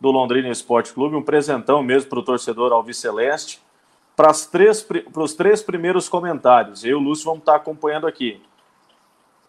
[0.00, 3.60] do Londrina Esporte Clube, um presentão mesmo para o torcedor Alviceleste.
[4.16, 8.42] Para os três primeiros comentários, eu e o Lúcio vamos estar acompanhando aqui.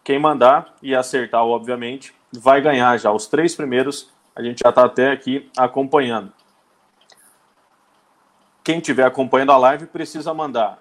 [0.04, 3.10] Quem mandar e acertar, obviamente, vai ganhar já.
[3.10, 6.32] Os três primeiros a gente já está até aqui acompanhando.
[8.62, 10.78] Quem estiver acompanhando a live precisa mandar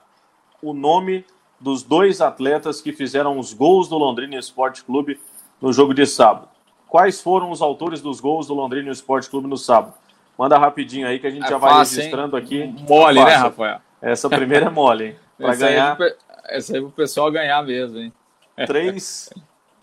[0.61, 1.25] o nome
[1.59, 5.19] dos dois atletas que fizeram os gols do Londrina Esporte Clube
[5.61, 6.47] no jogo de sábado.
[6.87, 9.93] Quais foram os autores dos gols do Londrina Esporte Clube no sábado?
[10.37, 12.43] Manda rapidinho aí que a gente é já vai fácil, registrando hein?
[12.43, 12.75] aqui.
[12.87, 13.79] Mole, né, Rafael?
[14.01, 15.15] Essa primeira é mole, hein?
[15.37, 15.97] Para ganhar.
[15.99, 18.13] Aí é essa aí é pro pessoal ganhar mesmo, hein?
[18.65, 19.29] Três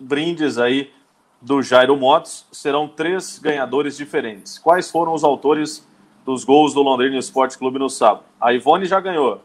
[0.00, 0.90] brindes aí
[1.40, 2.46] do Jairo Motos.
[2.50, 4.58] Serão três ganhadores diferentes.
[4.58, 5.86] Quais foram os autores
[6.24, 8.24] dos gols do Londrina Esporte Clube no sábado?
[8.40, 9.42] A Ivone já ganhou.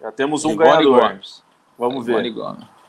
[0.00, 1.00] Já temos um Ivone ganhador.
[1.00, 1.42] Gomes.
[1.78, 2.12] Vamos ver.
[2.12, 2.80] Ivone Gomes.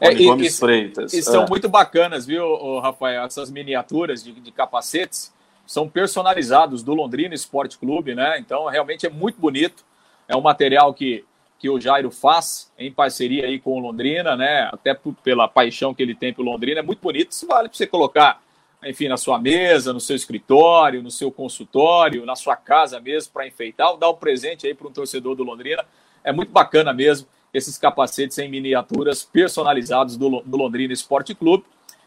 [0.00, 1.12] É, Gomes e, Freitas.
[1.12, 1.48] E são é.
[1.48, 3.24] muito bacanas, viu, Rafael?
[3.24, 5.32] Essas miniaturas de, de, capacetes
[5.66, 8.38] são personalizados do Londrina Esporte Clube, né?
[8.38, 9.84] Então, realmente é muito bonito.
[10.28, 11.24] É um material que,
[11.58, 14.68] que o Jairo faz em parceria aí com o Londrina, né?
[14.72, 16.80] Até pela paixão que ele tem pelo Londrina.
[16.80, 17.32] É muito bonito.
[17.32, 18.42] Isso vale para você colocar,
[18.84, 23.46] enfim, na sua mesa, no seu escritório, no seu consultório, na sua casa mesmo, para
[23.46, 23.96] enfeitar.
[23.96, 25.84] Dar um presente aí para um torcedor do Londrina
[26.24, 31.64] é muito bacana mesmo esses capacetes em miniaturas personalizados do, do Londrina Esporte Clube.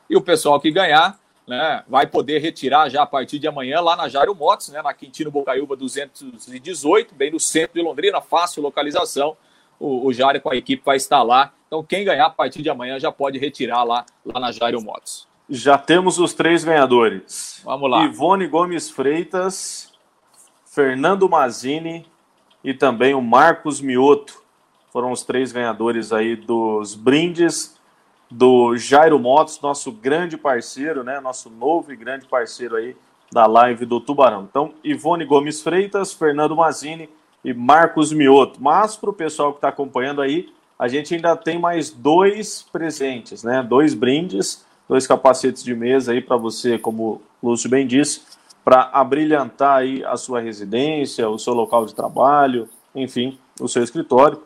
[0.09, 3.95] E o pessoal que ganhar né, vai poder retirar já a partir de amanhã lá
[3.95, 9.35] na Jairo Motos, né, na Quintino Bocaiúva 218, bem no centro de Londrina, fácil localização.
[9.79, 11.51] O, o Jairo com a equipe vai estar lá.
[11.67, 15.27] Então, quem ganhar a partir de amanhã já pode retirar lá, lá na Jairo Motos.
[15.49, 17.61] Já temos os três ganhadores.
[17.65, 18.05] Vamos lá.
[18.05, 19.91] Ivone Gomes Freitas,
[20.65, 22.05] Fernando Mazini
[22.63, 24.41] e também o Marcos Mioto.
[24.91, 27.75] Foram os três ganhadores aí dos brindes
[28.29, 31.19] do Jairo Motos, nosso grande parceiro, né?
[31.19, 32.95] Nosso novo e grande parceiro aí
[33.31, 34.47] da live do Tubarão.
[34.49, 37.09] Então, Ivone Gomes Freitas, Fernando Mazini
[37.43, 38.61] e Marcos Mioto.
[38.61, 43.43] Mas para o pessoal que está acompanhando aí, a gente ainda tem mais dois presentes,
[43.43, 43.63] né?
[43.63, 48.21] Dois brindes, dois capacetes de mesa aí para você, como o Lúcio bem disse,
[48.63, 54.41] para abrilhantar aí a sua residência, o seu local de trabalho, enfim, o seu escritório.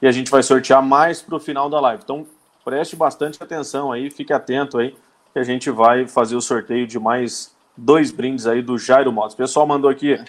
[0.00, 2.02] E a gente vai sortear mais para o final da live.
[2.04, 2.26] Então,
[2.64, 4.94] preste bastante atenção aí, fique atento aí,
[5.32, 9.34] que a gente vai fazer o sorteio de mais dois brindes aí do Jairo Motos.
[9.34, 10.22] O pessoal mandou aqui,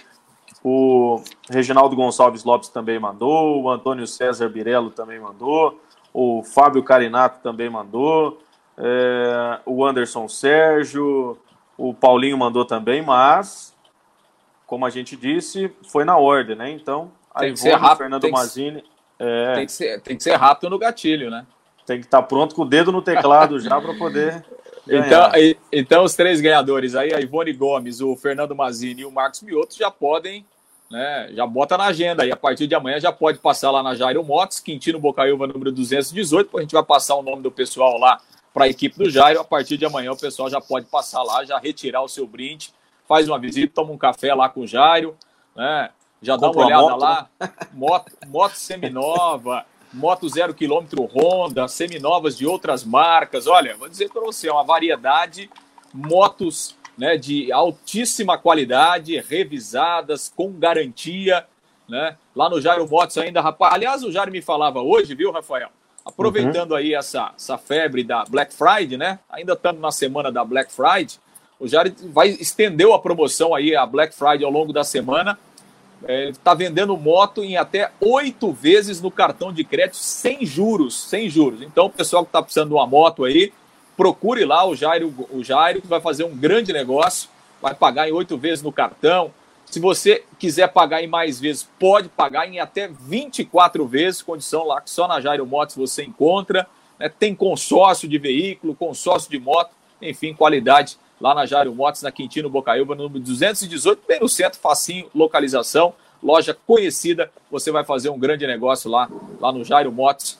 [0.63, 5.79] o Reginaldo Gonçalves Lopes também mandou, o Antônio César Birello também mandou,
[6.13, 8.39] o Fábio Carinato também mandou,
[8.77, 11.37] é, o Anderson Sérgio,
[11.79, 13.73] o Paulinho mandou também, mas,
[14.67, 16.69] como a gente disse, foi na ordem, né?
[16.69, 18.83] Então, a tem Ivone, rápido, Fernando tem Mazini.
[19.17, 21.45] É, tem, que ser, tem que ser rápido no gatilho, né?
[21.85, 24.45] Tem que estar tá pronto com o dedo no teclado já para poder.
[24.91, 25.31] Então,
[25.71, 29.77] então, os três ganhadores aí, a Ivone Gomes, o Fernando Mazini e o Marcos Mioto,
[29.77, 30.43] já podem,
[30.89, 31.29] né?
[31.33, 32.31] Já bota na agenda aí.
[32.31, 36.57] A partir de amanhã já pode passar lá na Jairo Motos, Quintino Bocaiúva, número 218.
[36.57, 38.19] A gente vai passar o nome do pessoal lá
[38.53, 39.39] para a equipe do Jairo.
[39.39, 42.73] A partir de amanhã o pessoal já pode passar lá, já retirar o seu brinde,
[43.07, 45.17] faz uma visita, toma um café lá com o Jairo,
[45.55, 45.89] né?
[46.21, 47.29] Já dá uma olhada moto, lá.
[47.39, 47.49] Né?
[47.73, 53.47] Moto, moto seminova, moto zero quilômetro Honda, seminovas de outras marcas.
[53.47, 55.49] Olha, vou dizer para você, é uma variedade,
[55.93, 61.47] motos né, de altíssima qualidade, revisadas, com garantia,
[61.87, 62.17] né?
[62.35, 63.73] Lá no Jairo Motos ainda, rapaz.
[63.73, 65.69] Aliás, o Jairo me falava hoje, viu, Rafael?
[66.09, 66.77] Aproveitando uhum.
[66.77, 69.19] aí essa, essa febre da Black Friday, né?
[69.29, 71.17] Ainda estamos na semana da Black Friday.
[71.59, 75.37] O Jair vai estendeu a promoção aí, a Black Friday, ao longo da semana.
[76.07, 80.97] É, ele está vendendo moto em até oito vezes no cartão de crédito, sem juros,
[81.09, 81.61] sem juros.
[81.61, 83.51] Então, o pessoal que está precisando de uma moto aí,
[83.97, 87.29] procure lá o Jairo, o Jairo, que vai fazer um grande negócio,
[87.61, 89.31] vai pagar em oito vezes no cartão,
[89.69, 94.81] se você quiser pagar em mais vezes, pode pagar em até 24 vezes, condição lá
[94.81, 96.67] que só na Jairo Motos você encontra.
[96.97, 97.07] Né?
[97.07, 99.69] Tem consórcio de veículo, consórcio de moto,
[100.01, 105.07] enfim, qualidade lá na Jairo Motos, na Quintino Bocaiúva, número 218, bem no centro, facinho,
[105.13, 107.31] localização, loja conhecida.
[107.51, 109.07] Você vai fazer um grande negócio lá,
[109.39, 110.39] lá no Jairo Motos.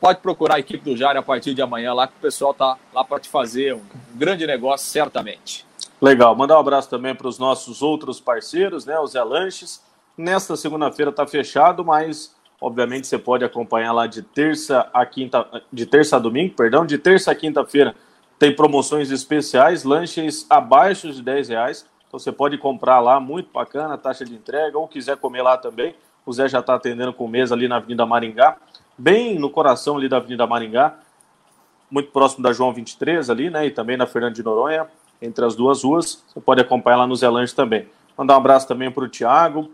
[0.00, 2.76] Pode procurar a equipe do Jairo a partir de amanhã lá, que o pessoal tá
[2.94, 3.82] lá para te fazer um
[4.14, 5.66] grande negócio, certamente.
[6.00, 8.98] Legal, mandar um abraço também para os nossos outros parceiros, né?
[8.98, 9.82] O Zé Lanches.
[10.16, 15.86] Nesta segunda-feira está fechado, mas obviamente você pode acompanhar lá de terça a quinta, de
[15.86, 17.94] terça a domingo, perdão, de terça a quinta-feira
[18.42, 21.86] tem promoções especiais, lanches abaixo de 10 reais.
[22.08, 25.94] Então você pode comprar lá, muito bacana, taxa de entrega, ou quiser comer lá também.
[26.26, 28.56] O Zé já está atendendo com mesa ali na Avenida Maringá,
[28.96, 30.98] bem no coração ali da Avenida Maringá,
[31.90, 33.66] muito próximo da João 23 ali, né?
[33.66, 34.88] E também na Fernando de Noronha
[35.20, 36.24] entre as duas ruas.
[36.26, 37.88] Você pode acompanhar lá no Zelange também.
[38.16, 39.70] Mandar um abraço também para o Thiago,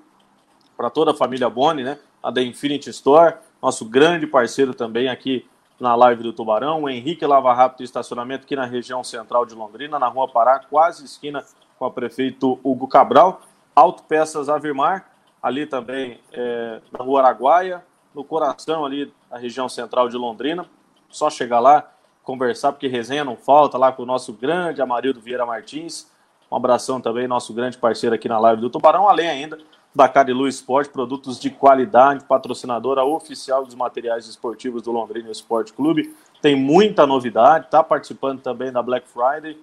[0.76, 1.98] para toda a família Boni, né?
[2.22, 5.46] A da Infinity Store, nosso grande parceiro também aqui
[5.78, 6.82] na live do Tubarão.
[6.82, 11.04] O Henrique Lava Rápido Estacionamento aqui na região central de Londrina, na Rua Pará, quase
[11.04, 11.44] esquina
[11.78, 13.40] com o prefeito Hugo Cabral.
[13.74, 15.08] Autopeças Avimar,
[15.40, 17.84] ali também é, na Rua Araguaia,
[18.18, 20.66] no coração ali da região central de Londrina.
[21.08, 21.88] Só chegar lá,
[22.24, 26.10] conversar, porque resenha não falta lá com o nosso grande Amarildo Vieira Martins.
[26.50, 29.58] Um abração também, nosso grande parceiro aqui na live do Tubarão, além ainda
[29.94, 36.14] da Carilu Esporte, produtos de qualidade, patrocinadora oficial dos materiais esportivos do Londrina Esporte Clube.
[36.42, 39.56] Tem muita novidade, está participando também da Black Friday,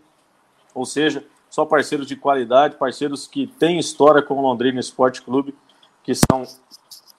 [0.73, 5.55] ou seja, só parceiros de qualidade, parceiros que têm história com o Londrina Esporte Clube,
[6.03, 6.43] que, são,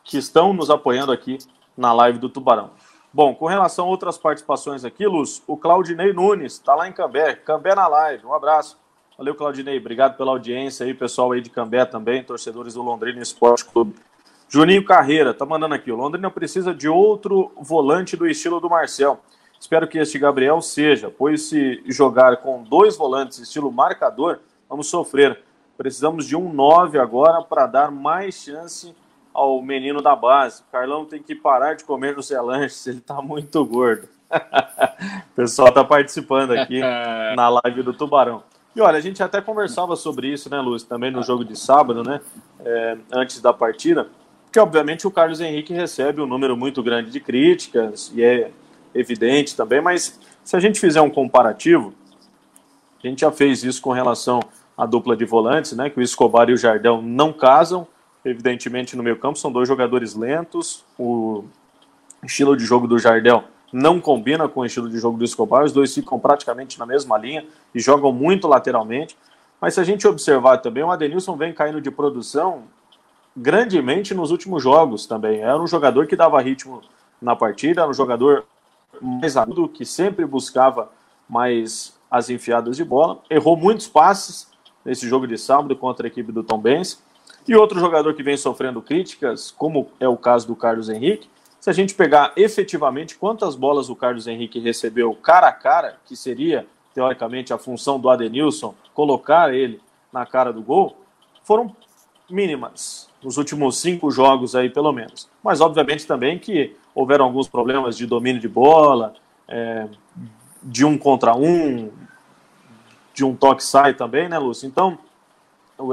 [0.06, 1.38] que estão nos apoiando aqui
[1.76, 2.70] na live do Tubarão.
[3.12, 7.34] Bom, com relação a outras participações aqui, Luz, o Claudinei Nunes está lá em Cambé.
[7.34, 8.24] Cambé na live.
[8.24, 8.78] Um abraço.
[9.18, 9.78] Valeu, Claudinei.
[9.78, 13.96] Obrigado pela audiência aí, pessoal aí de Cambé também, torcedores do Londrina Esporte Clube.
[14.48, 15.90] Juninho Carreira tá mandando aqui.
[15.90, 19.18] O Londrina precisa de outro volante do estilo do Marcel.
[19.58, 24.38] Espero que este Gabriel seja, pois se jogar com dois volantes estilo marcador,
[24.68, 25.42] vamos sofrer.
[25.76, 28.94] Precisamos de um 9 agora para dar mais chance
[29.36, 30.62] ao menino da base.
[30.62, 34.08] O Carlão tem que parar de comer no Celanches, ele tá muito gordo.
[34.32, 36.80] o pessoal tá participando aqui
[37.36, 38.42] na live do Tubarão.
[38.74, 42.02] E olha, a gente até conversava sobre isso, né, Lúcio, também no jogo de sábado,
[42.02, 42.20] né,
[42.60, 44.08] é, antes da partida,
[44.44, 48.50] porque obviamente o Carlos Henrique recebe um número muito grande de críticas, e é
[48.94, 51.94] evidente também, mas se a gente fizer um comparativo,
[53.02, 54.40] a gente já fez isso com relação
[54.76, 57.86] à dupla de volantes, né, que o Escobar e o Jardel não casam,
[58.26, 59.38] evidentemente, no meio campo.
[59.38, 60.84] São dois jogadores lentos.
[60.98, 61.44] O
[62.22, 65.64] estilo de jogo do Jardel não combina com o estilo de jogo do Escobar.
[65.64, 69.16] Os dois ficam praticamente na mesma linha e jogam muito lateralmente.
[69.60, 72.64] Mas se a gente observar também, o Adenilson vem caindo de produção
[73.36, 75.40] grandemente nos últimos jogos também.
[75.40, 76.82] Era um jogador que dava ritmo
[77.20, 78.44] na partida, era um jogador
[79.00, 80.90] mais agudo, que sempre buscava
[81.28, 83.20] mais as enfiadas de bola.
[83.30, 84.48] Errou muitos passes
[84.84, 87.02] nesse jogo de sábado contra a equipe do Tom Benz.
[87.48, 91.28] E outro jogador que vem sofrendo críticas, como é o caso do Carlos Henrique,
[91.60, 96.16] se a gente pegar efetivamente quantas bolas o Carlos Henrique recebeu cara a cara, que
[96.16, 99.80] seria teoricamente a função do Adenilson, colocar ele
[100.12, 100.96] na cara do gol,
[101.44, 101.74] foram
[102.28, 105.28] mínimas nos últimos cinco jogos aí, pelo menos.
[105.42, 109.14] Mas obviamente também que houveram alguns problemas de domínio de bola,
[109.46, 109.86] é,
[110.62, 111.90] de um contra um,
[113.14, 114.66] de um toque sai também, né, Lúcio?
[114.66, 114.98] Então,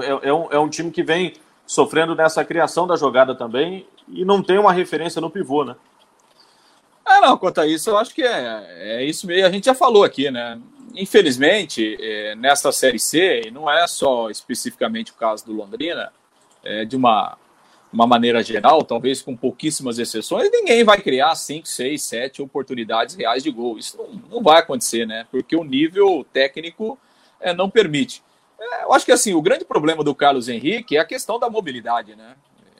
[0.01, 1.33] é, é, um, é um time que vem
[1.65, 5.75] sofrendo nessa criação da jogada também e não tem uma referência no pivô, né?
[7.05, 8.65] É, não, quanto a isso, eu acho que é,
[8.99, 9.47] é isso mesmo.
[9.47, 10.59] A gente já falou aqui, né?
[10.95, 12.35] Infelizmente, é,
[12.71, 16.11] Série C, e não é só especificamente o caso do Londrina,
[16.63, 17.37] é, de uma,
[17.91, 23.43] uma maneira geral, talvez com pouquíssimas exceções, ninguém vai criar 5, 6, 7 oportunidades reais
[23.43, 23.77] de gol.
[23.77, 25.27] Isso não, não vai acontecer, né?
[25.29, 26.97] Porque o nível técnico
[27.39, 28.23] é, não permite.
[28.63, 31.49] É, eu acho que assim, o grande problema do Carlos Henrique é a questão da
[31.49, 32.35] mobilidade, né?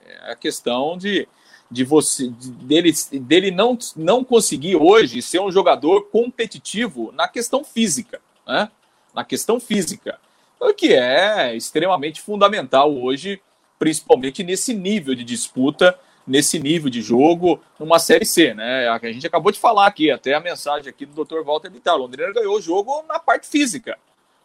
[0.06, 1.28] É a questão de,
[1.70, 7.64] de você de, dele, dele não, não conseguir hoje ser um jogador competitivo na questão
[7.64, 8.70] física, né?
[9.14, 10.20] Na questão física.
[10.60, 13.42] O que é extremamente fundamental hoje
[13.84, 18.88] principalmente nesse nível de disputa, nesse nível de jogo, numa Série C, né?
[18.88, 21.44] A gente acabou de falar aqui, até a mensagem aqui do Dr.
[21.44, 21.98] Walter Vital.
[21.98, 23.98] Londrina ganhou o jogo na parte física.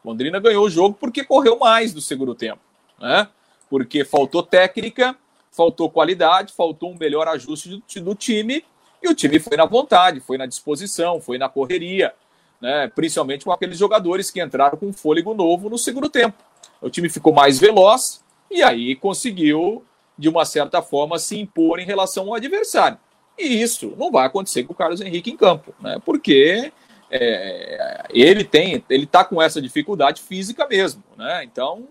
[0.04, 2.61] Londrina ganhou o jogo porque correu mais no segundo tempo,
[2.98, 3.28] né?
[3.68, 5.16] Porque faltou técnica,
[5.50, 8.64] faltou qualidade, faltou um melhor ajuste do, do time
[9.02, 12.12] e o time foi na vontade, foi na disposição, foi na correria,
[12.61, 12.88] né?
[12.88, 16.37] Principalmente com aqueles jogadores que entraram com fôlego novo no segundo tempo.
[16.80, 19.84] O time ficou mais veloz, e aí conseguiu,
[20.16, 22.98] de uma certa forma, se impor em relação ao adversário.
[23.38, 26.00] E isso não vai acontecer com o Carlos Henrique em campo, né?
[26.04, 26.72] Porque
[27.11, 31.44] é, ele tem, ele está com essa dificuldade física mesmo, né?
[31.44, 31.87] Então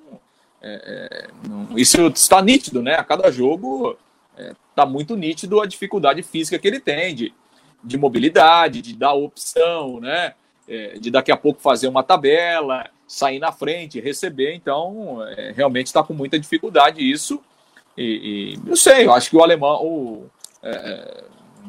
[0.62, 2.96] é, é não, isso está nítido, né?
[2.96, 3.98] A cada jogo
[4.70, 7.34] está é, muito nítido a dificuldade física que ele tem de,
[7.84, 10.34] de mobilidade, de dar opção, né?
[10.68, 14.54] É, de daqui a pouco fazer uma tabela, sair na frente, receber.
[14.54, 17.42] Então, é, realmente está com muita dificuldade isso.
[17.98, 20.30] E, e, não sei, eu acho que o alemão, o,
[20.62, 21.24] é, é,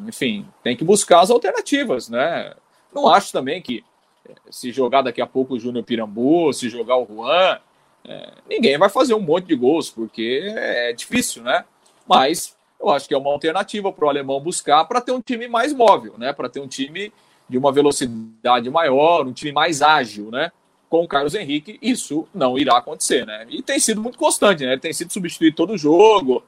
[0.07, 2.53] enfim, tem que buscar as alternativas, né?
[2.92, 3.85] Não acho também que
[4.29, 7.59] é, se jogar daqui a pouco o Júnior Pirambu, se jogar o Juan,
[8.05, 11.64] é, ninguém vai fazer um monte de gols, porque é difícil, né?
[12.07, 15.48] Mas eu acho que é uma alternativa para o alemão buscar para ter um time
[15.48, 16.33] mais móvel, né?
[16.33, 17.12] Para ter um time
[17.48, 20.53] de uma velocidade maior, um time mais ágil, né?
[20.88, 23.46] Com o Carlos Henrique, isso não irá acontecer, né?
[23.51, 24.72] E tem sido muito constante, né?
[24.72, 26.42] Ele tem sido substituído todo jogo.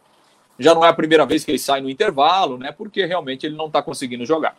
[0.58, 2.72] Já não é a primeira vez que ele sai no intervalo, né?
[2.72, 4.56] Porque realmente ele não está conseguindo jogar.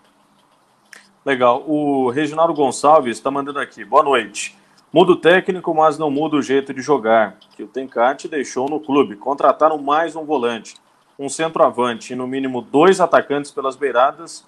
[1.24, 1.64] Legal.
[1.68, 3.86] O Reginaldo Gonçalves está mandando aqui.
[3.86, 4.58] Boa noite.
[4.92, 8.80] Muda o técnico, mas não muda o jeito de jogar, que o Tencate deixou no
[8.80, 9.16] clube.
[9.16, 10.76] Contrataram mais um volante,
[11.18, 14.44] um centroavante e no mínimo dois atacantes pelas beiradas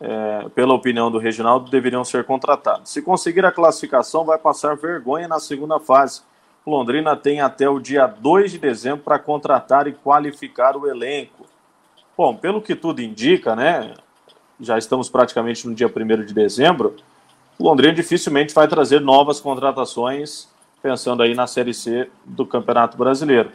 [0.00, 2.90] é, pela opinião do Reginaldo, deveriam ser contratados.
[2.90, 6.22] Se conseguir a classificação, vai passar vergonha na segunda fase.
[6.66, 11.44] Londrina tem até o dia 2 de dezembro para contratar e qualificar o elenco.
[12.16, 13.94] Bom, pelo que tudo indica, né?
[14.60, 16.96] Já estamos praticamente no dia 1 de dezembro.
[17.58, 20.48] Londrina dificilmente vai trazer novas contratações,
[20.82, 23.50] pensando aí na Série C do Campeonato Brasileiro.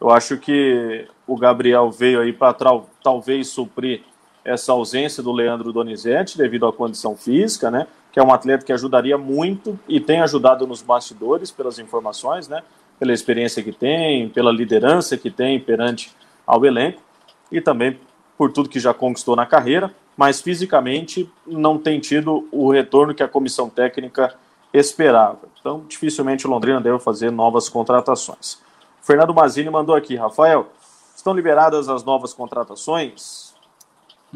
[0.00, 2.54] Eu acho que o Gabriel veio aí para
[3.02, 4.02] talvez suprir
[4.44, 7.86] essa ausência do Leandro Donizete devido à condição física, né?
[8.12, 12.62] Que é um atleta que ajudaria muito e tem ajudado nos bastidores pelas informações, né?
[12.98, 16.12] Pela experiência que tem, pela liderança que tem perante
[16.46, 17.02] ao elenco
[17.50, 17.98] e também
[18.36, 23.22] por tudo que já conquistou na carreira, mas fisicamente não tem tido o retorno que
[23.22, 24.34] a comissão técnica
[24.72, 25.40] esperava.
[25.60, 28.54] Então, dificilmente o Londrina deve fazer novas contratações.
[29.02, 30.68] O Fernando Mazini mandou aqui, Rafael,
[31.14, 33.54] estão liberadas as novas contratações?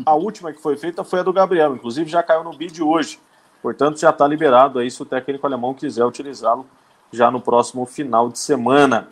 [0.07, 3.19] A última que foi feita foi a do Gabriel, inclusive já caiu no bid hoje.
[3.61, 6.65] Portanto, já está liberado aí se o técnico alemão quiser utilizá-lo
[7.13, 9.09] já no próximo final de semana.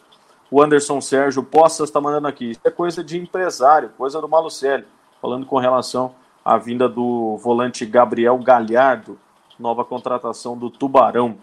[0.51, 2.53] O Anderson Sérgio Poças está mandando aqui.
[2.53, 4.85] Isso é coisa de empresário, coisa do Malucelli.
[5.21, 6.15] Falando com relação
[6.47, 9.19] à vinda do volante Gabriel Galhardo,
[9.59, 11.39] nova contratação do Tubarão.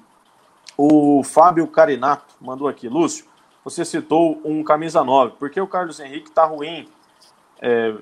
[0.77, 2.87] O Fábio Carinato mandou aqui.
[2.87, 3.25] Lúcio,
[3.65, 5.33] você citou um camisa 9.
[5.37, 6.87] Por que o Carlos Henrique está ruim?
[7.61, 7.93] É,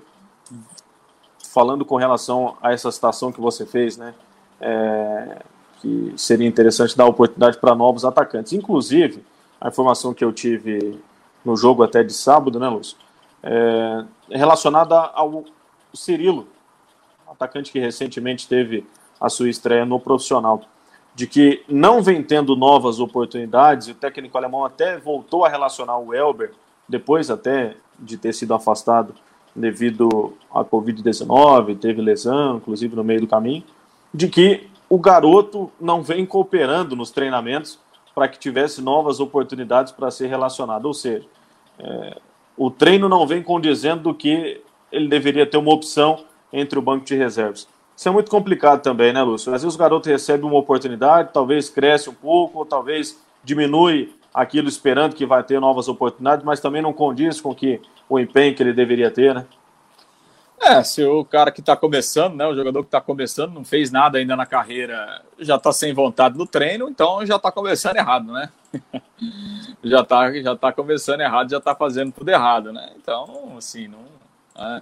[1.52, 4.14] falando com relação a essa citação que você fez, né?
[4.60, 5.42] É,
[5.78, 8.54] que seria interessante dar oportunidade para novos atacantes.
[8.54, 9.26] Inclusive,
[9.60, 11.02] a informação que eu tive
[11.44, 12.96] no jogo até de sábado, né, Lúcio?
[13.42, 15.44] É, relacionada ao
[15.96, 16.48] Cirilo,
[17.42, 18.86] atacante que recentemente teve
[19.20, 20.62] a sua estreia no profissional,
[21.16, 26.14] de que não vem tendo novas oportunidades, o técnico alemão até voltou a relacionar o
[26.14, 26.54] Elber,
[26.88, 29.14] depois até de ter sido afastado
[29.56, 33.64] devido à Covid-19, teve lesão, inclusive no meio do caminho,
[34.14, 37.80] de que o garoto não vem cooperando nos treinamentos
[38.16, 40.86] para que tivesse novas oportunidades para ser relacionado.
[40.86, 41.26] Ou seja,
[41.80, 42.18] é,
[42.58, 44.62] o treino não vem condizendo do que
[44.92, 47.68] ele deveria ter uma opção entre o banco de reservas.
[47.96, 49.54] Isso é muito complicado também, né, Lúcio?
[49.54, 54.68] Às vezes o garoto recebe uma oportunidade, talvez cresce um pouco, ou talvez diminui aquilo
[54.68, 58.64] esperando que vai ter novas oportunidades, mas também não condiz com que o empenho que
[58.64, 59.46] ele deveria ter, né?
[60.64, 63.92] É, se o cara que está começando, né, o jogador que está começando, não fez
[63.92, 68.32] nada ainda na carreira, já está sem vontade no treino, então já está começando errado,
[68.32, 68.50] né?
[69.84, 72.92] já está já tá começando errado, já está fazendo tudo errado, né?
[72.96, 74.06] Então, assim, não,
[74.56, 74.82] é,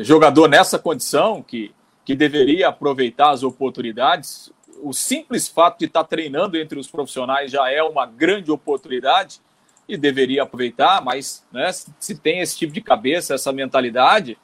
[0.00, 1.72] jogador nessa condição que,
[2.04, 4.52] que deveria aproveitar as oportunidades,
[4.82, 9.40] o simples fato de estar tá treinando entre os profissionais já é uma grande oportunidade
[9.88, 14.36] e deveria aproveitar, mas né, se tem esse tipo de cabeça, essa mentalidade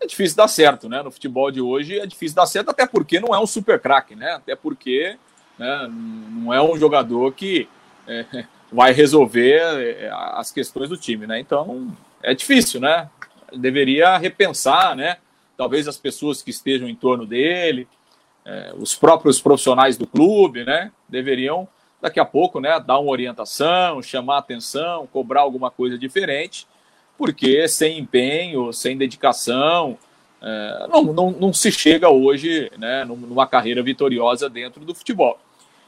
[0.00, 1.00] é difícil dar certo, né?
[1.00, 4.16] No futebol de hoje é difícil dar certo, até porque não é um super craque,
[4.16, 4.32] né?
[4.32, 5.16] Até porque
[5.56, 7.68] né, não é um jogador que
[8.08, 11.38] é, vai resolver é, as questões do time, né?
[11.38, 13.08] Então é difícil, né?
[13.56, 15.16] Deveria repensar, né?
[15.56, 17.86] Talvez as pessoas que estejam em torno dele,
[18.44, 20.90] é, os próprios profissionais do clube, né?
[21.08, 21.68] Deveriam
[22.00, 22.80] daqui a pouco, né?
[22.80, 26.66] Dar uma orientação, chamar atenção, cobrar alguma coisa diferente
[27.22, 29.96] porque sem empenho, sem dedicação,
[30.40, 35.38] é, não, não, não, se chega hoje né, numa carreira vitoriosa dentro do futebol.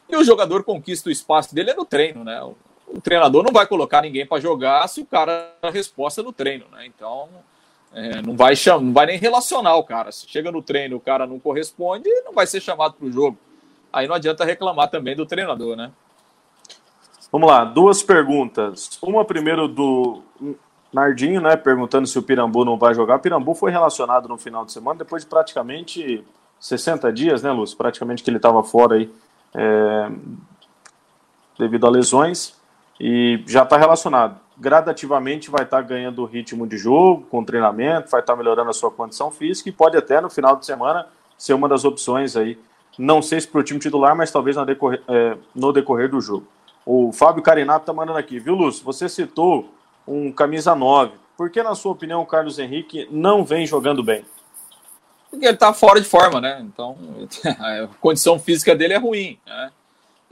[0.08, 2.40] E o jogador conquista o espaço dele é no treino, né?
[2.86, 6.66] O, treinador não vai colocar ninguém para jogar se o cara a resposta no treino,
[6.70, 6.86] né?
[6.86, 7.28] Então
[7.94, 10.10] é, não vai chamar, não vai nem relacionar o cara.
[10.10, 13.38] Se chega no treino o cara não corresponde, não vai ser chamado para o jogo.
[13.92, 15.92] Aí não adianta reclamar também do treinador, né?
[17.30, 18.98] Vamos lá, duas perguntas.
[19.00, 20.22] Uma primeiro do
[20.92, 23.16] Nardinho, né, perguntando se o Pirambu não vai jogar.
[23.16, 26.24] O Pirambu foi relacionado no final de semana, depois de praticamente
[26.60, 27.76] 60 dias, né, Lúcio?
[27.76, 29.10] Praticamente que ele estava fora aí
[29.54, 30.10] é,
[31.58, 32.56] devido a lesões
[33.00, 34.38] e já está relacionado.
[34.56, 38.74] Gradativamente vai estar tá ganhando ritmo de jogo, com treinamento, vai estar tá melhorando a
[38.74, 42.58] sua condição física e pode até no final de semana ser uma das opções aí.
[42.98, 46.20] Não sei se para o time titular, mas talvez no decorrer, é, no decorrer do
[46.20, 46.46] jogo.
[46.86, 48.84] O Fábio Carinato está mandando aqui, viu, Lúcio?
[48.84, 49.68] Você citou
[50.06, 51.12] um camisa 9.
[51.36, 54.24] Por que, na sua opinião, o Carlos Henrique não vem jogando bem?
[55.30, 56.60] Porque ele está fora de forma, né?
[56.60, 56.96] Então,
[57.58, 59.72] a condição física dele é ruim, né?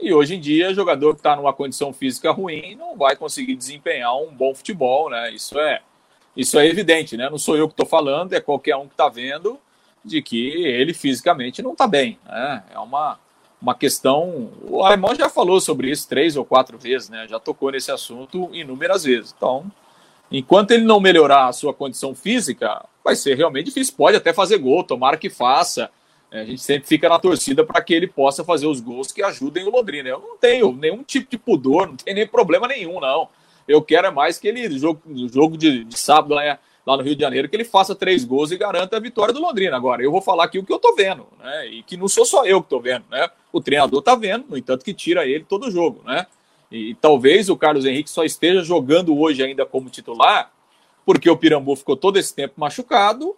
[0.03, 4.13] E hoje em dia, jogador que está numa condição física ruim não vai conseguir desempenhar
[4.17, 5.31] um bom futebol, né?
[5.31, 5.81] Isso é,
[6.35, 7.29] isso é evidente, né?
[7.29, 9.57] Não sou eu que estou falando, é qualquer um que está vendo
[10.03, 12.63] de que ele fisicamente não está bem, né?
[12.73, 13.17] É uma,
[13.61, 14.51] uma questão.
[14.63, 17.25] O alemão já falou sobre isso três ou quatro vezes, né?
[17.29, 19.33] Já tocou nesse assunto inúmeras vezes.
[19.37, 19.71] Então,
[20.29, 23.93] enquanto ele não melhorar a sua condição física, vai ser realmente difícil.
[23.95, 25.89] Pode até fazer gol, tomara que faça.
[26.33, 29.21] É, a gente sempre fica na torcida para que ele possa fazer os gols que
[29.21, 30.09] ajudem o Londrina.
[30.09, 33.29] Eu não tenho nenhum tipo de pudor, não tem nem problema nenhum, não.
[33.67, 34.99] Eu quero é mais que ele, jogo,
[35.31, 38.51] jogo de, de sábado lá lá no Rio de Janeiro, que ele faça três gols
[38.51, 39.77] e garanta a vitória do Londrina.
[39.77, 41.67] Agora, eu vou falar aqui o que eu tô vendo, né?
[41.67, 43.29] E que não sou só eu que tô vendo, né?
[43.53, 46.27] O treinador tá vendo, no entanto, que tira ele todo jogo, né?
[46.69, 50.51] E talvez o Carlos Henrique só esteja jogando hoje ainda como titular,
[51.05, 53.35] porque o Pirambu ficou todo esse tempo machucado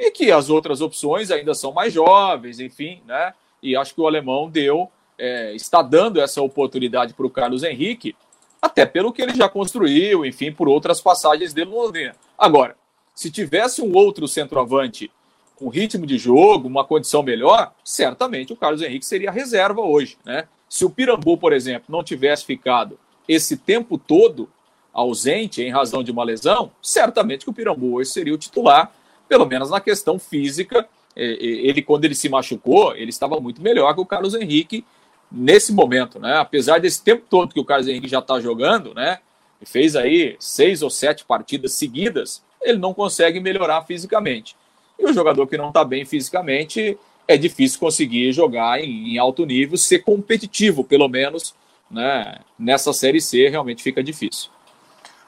[0.00, 3.34] e que as outras opções ainda são mais jovens, enfim, né?
[3.62, 8.16] E acho que o alemão deu, é, está dando essa oportunidade para o Carlos Henrique,
[8.62, 12.16] até pelo que ele já construiu, enfim, por outras passagens dele no Londrina.
[12.38, 12.76] Agora,
[13.14, 15.10] se tivesse um outro centroavante
[15.54, 20.48] com ritmo de jogo, uma condição melhor, certamente o Carlos Henrique seria reserva hoje, né?
[20.66, 22.98] Se o Pirambu, por exemplo, não tivesse ficado
[23.28, 24.48] esse tempo todo
[24.94, 28.90] ausente em razão de uma lesão, certamente que o Pirambu hoje seria o titular,
[29.30, 30.88] pelo menos na questão física.
[31.14, 34.84] Ele, quando ele se machucou, ele estava muito melhor que o Carlos Henrique
[35.30, 36.38] nesse momento, né?
[36.38, 39.20] Apesar desse tempo todo que o Carlos Henrique já está jogando, né?
[39.62, 44.56] E fez aí seis ou sete partidas seguidas, ele não consegue melhorar fisicamente.
[44.98, 49.46] E o jogador que não está bem fisicamente é difícil conseguir jogar em, em, alto
[49.46, 51.54] nível, ser competitivo, pelo menos,
[51.88, 52.38] né?
[52.58, 54.50] Nessa série C realmente fica difícil.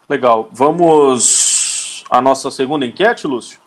[0.09, 0.49] Legal.
[0.51, 3.62] Vamos à nossa segunda enquete, Lúcio?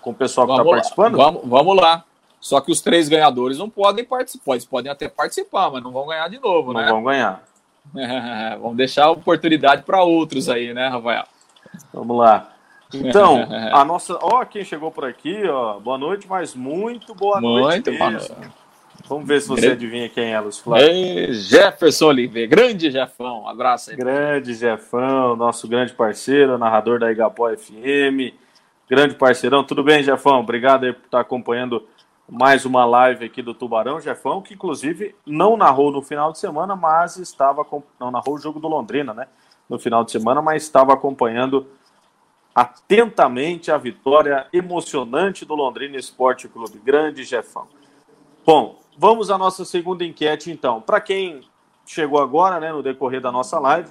[0.00, 1.16] Com o pessoal que está participando?
[1.16, 2.04] Vamos, vamos lá.
[2.40, 4.52] Só que os três ganhadores não podem participar.
[4.52, 6.86] Eles podem até participar, mas não vão ganhar de novo, não né?
[6.86, 7.42] Não vão ganhar.
[7.96, 11.24] É, vamos deixar a oportunidade para outros aí, né, Rafael?
[11.92, 12.52] Vamos lá.
[12.94, 14.16] Então, a nossa.
[14.20, 15.80] Ó, quem chegou por aqui, ó.
[15.80, 17.90] Boa noite, mas muito boa muito noite.
[17.90, 18.32] Muito boa noite.
[19.08, 19.84] Vamos ver se você grande...
[19.86, 20.86] adivinha quem é, Lúcio Flávio.
[20.86, 23.96] Ei, Jefferson Oliveira, grande Jefão, um abraço aí.
[23.96, 28.32] Grande Jefão, nosso grande parceiro, narrador da Igapó FM.
[28.90, 30.40] Grande parceirão, tudo bem, Jefão?
[30.40, 31.86] Obrigado por estar acompanhando
[32.28, 34.00] mais uma live aqui do Tubarão.
[34.00, 37.64] Jefão, que inclusive não narrou no final de semana, mas estava.
[38.00, 39.28] Não narrou o jogo do Londrina, né?
[39.68, 41.68] No final de semana, mas estava acompanhando
[42.52, 46.80] atentamente a vitória emocionante do Londrina Esporte Clube.
[46.84, 47.68] Grande Jefão.
[48.44, 50.80] Bom, vamos à nossa segunda enquete então.
[50.80, 51.42] Para quem
[51.86, 53.88] chegou agora, né, no decorrer da nossa live,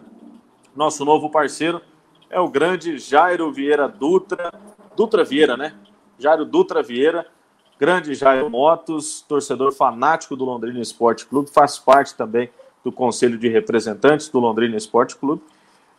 [0.75, 1.81] nosso novo parceiro
[2.29, 4.51] é o grande Jairo Vieira Dutra,
[4.99, 5.75] Dutra Vieira, né?
[6.17, 7.25] Jairo Dutra Vieira,
[7.79, 12.49] grande Jairo Motos, torcedor fanático do Londrina Esporte Clube, faz parte também
[12.83, 15.41] do Conselho de Representantes do Londrina Esporte Clube.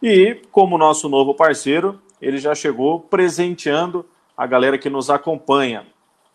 [0.02, 4.04] E, como nosso novo parceiro, ele já chegou presenteando
[4.36, 5.86] a galera que nos acompanha.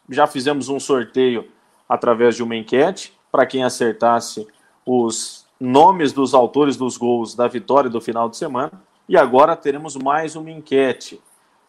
[0.10, 1.48] Já fizemos um sorteio
[1.88, 4.48] através de uma enquete para quem acertasse
[4.84, 8.72] os nomes dos autores dos gols da vitória do final de semana.
[9.08, 11.22] E agora teremos mais uma enquete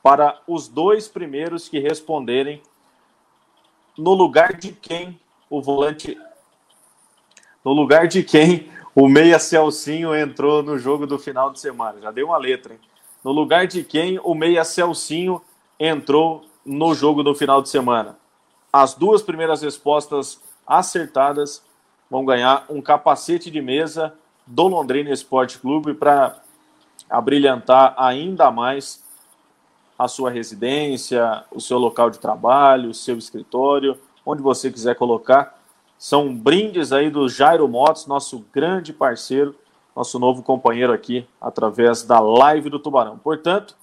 [0.07, 2.63] para os dois primeiros que responderem
[3.99, 5.19] no lugar de quem
[5.51, 6.17] o volante.
[7.65, 12.01] No lugar de quem o Meia Celcinho entrou no jogo do final de semana.
[12.01, 12.81] Já dei uma letra, hein?
[13.25, 15.43] No lugar de quem o Meia Celcinho
[15.77, 18.17] entrou no jogo do final de semana.
[18.73, 21.65] As duas primeiras respostas acertadas
[22.09, 24.15] vão ganhar um capacete de mesa
[24.47, 26.41] do Londrina Esporte Clube para
[27.11, 29.05] abrilhantar ainda mais
[29.99, 35.59] a sua residência, o seu local de trabalho, o seu escritório, onde você quiser colocar.
[35.99, 39.55] São brindes aí do Jairo Motos, nosso grande parceiro,
[39.95, 43.19] nosso novo companheiro aqui, através da live do Tubarão.
[43.19, 43.75] Portanto,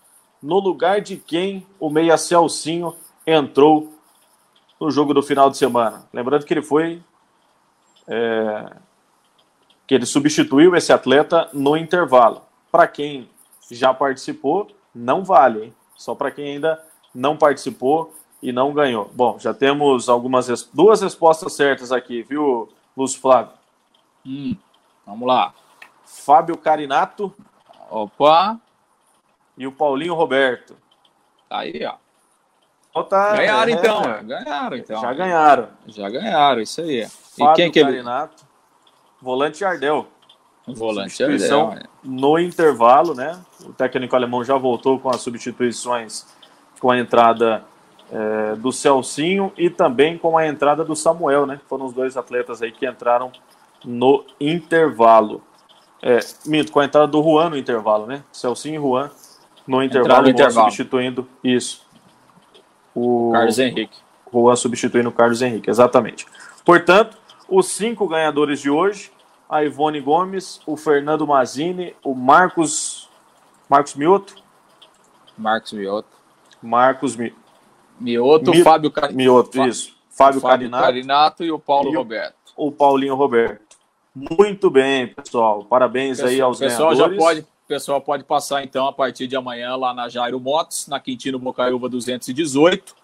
[0.41, 2.95] no lugar de quem o Meia Celcinho
[3.25, 3.91] entrou
[4.79, 6.05] no jogo do final de semana.
[6.13, 7.01] Lembrando que ele foi.
[8.07, 8.75] É,
[9.87, 12.41] que ele substituiu esse atleta no intervalo.
[12.71, 13.29] Para quem
[13.71, 15.73] já participou, não vale, hein?
[15.95, 16.83] Só para quem ainda
[17.13, 19.09] não participou e não ganhou.
[19.13, 23.53] Bom, já temos algumas duas respostas certas aqui, viu, Lúcio Flávio?
[24.25, 24.55] Hum,
[25.05, 25.53] vamos lá.
[26.05, 27.33] Fábio Carinato.
[27.89, 28.59] Opa!
[29.57, 30.75] E o Paulinho Roberto.
[31.47, 33.03] Tá aí, ó.
[33.03, 35.01] Tá, ganharam é, então, ganharam então.
[35.01, 35.69] Já ganharam.
[35.87, 37.07] Já ganharam, isso aí.
[37.07, 37.91] Fábio e quem que ele...
[37.91, 38.45] Carinato,
[39.21, 40.07] volante Ardel.
[40.67, 41.73] Volante Ardel.
[41.73, 41.83] É.
[42.03, 43.37] No intervalo, né?
[43.65, 46.25] O técnico alemão já voltou com as substituições
[46.79, 47.63] com a entrada
[48.11, 51.59] é, do Celcinho e também com a entrada do Samuel, né?
[51.67, 53.31] Foram os dois atletas aí que entraram
[53.83, 55.41] no intervalo.
[56.01, 58.23] É, minto, com a entrada do Juan no intervalo, né?
[58.31, 59.09] Celcinho e Juan
[59.65, 60.69] no intervalo, intervalo.
[60.69, 61.85] substituindo isso.
[62.93, 63.97] O Carlos Henrique.
[64.31, 66.25] Juan substituindo o Carlos Henrique, exatamente.
[66.65, 69.09] Portanto, os cinco ganhadores de hoje,
[69.53, 73.07] a Ivone Gomes, o Fernando Mazini, o Marcos
[73.69, 74.35] Marcos Mioto.
[75.37, 76.09] Marcos Mioto.
[76.59, 77.31] Marcos Mi...
[77.99, 78.63] Mioto, Mi...
[78.63, 79.13] Fábio Car...
[79.13, 79.95] Mioto, isso.
[80.09, 80.83] Fábio, Fábio Carinato.
[80.83, 82.35] Carinato e o Paulo e Roberto.
[82.57, 83.77] O Paulinho Roberto.
[84.15, 85.63] Muito bem, pessoal.
[85.65, 87.17] Parabéns pessoal, aí aos pessoal ganhadores.
[87.17, 90.87] Já pode, o pessoal pode passar então a partir de amanhã lá na Jairo Motos,
[90.87, 92.95] na Quintino Bocaiúva 218.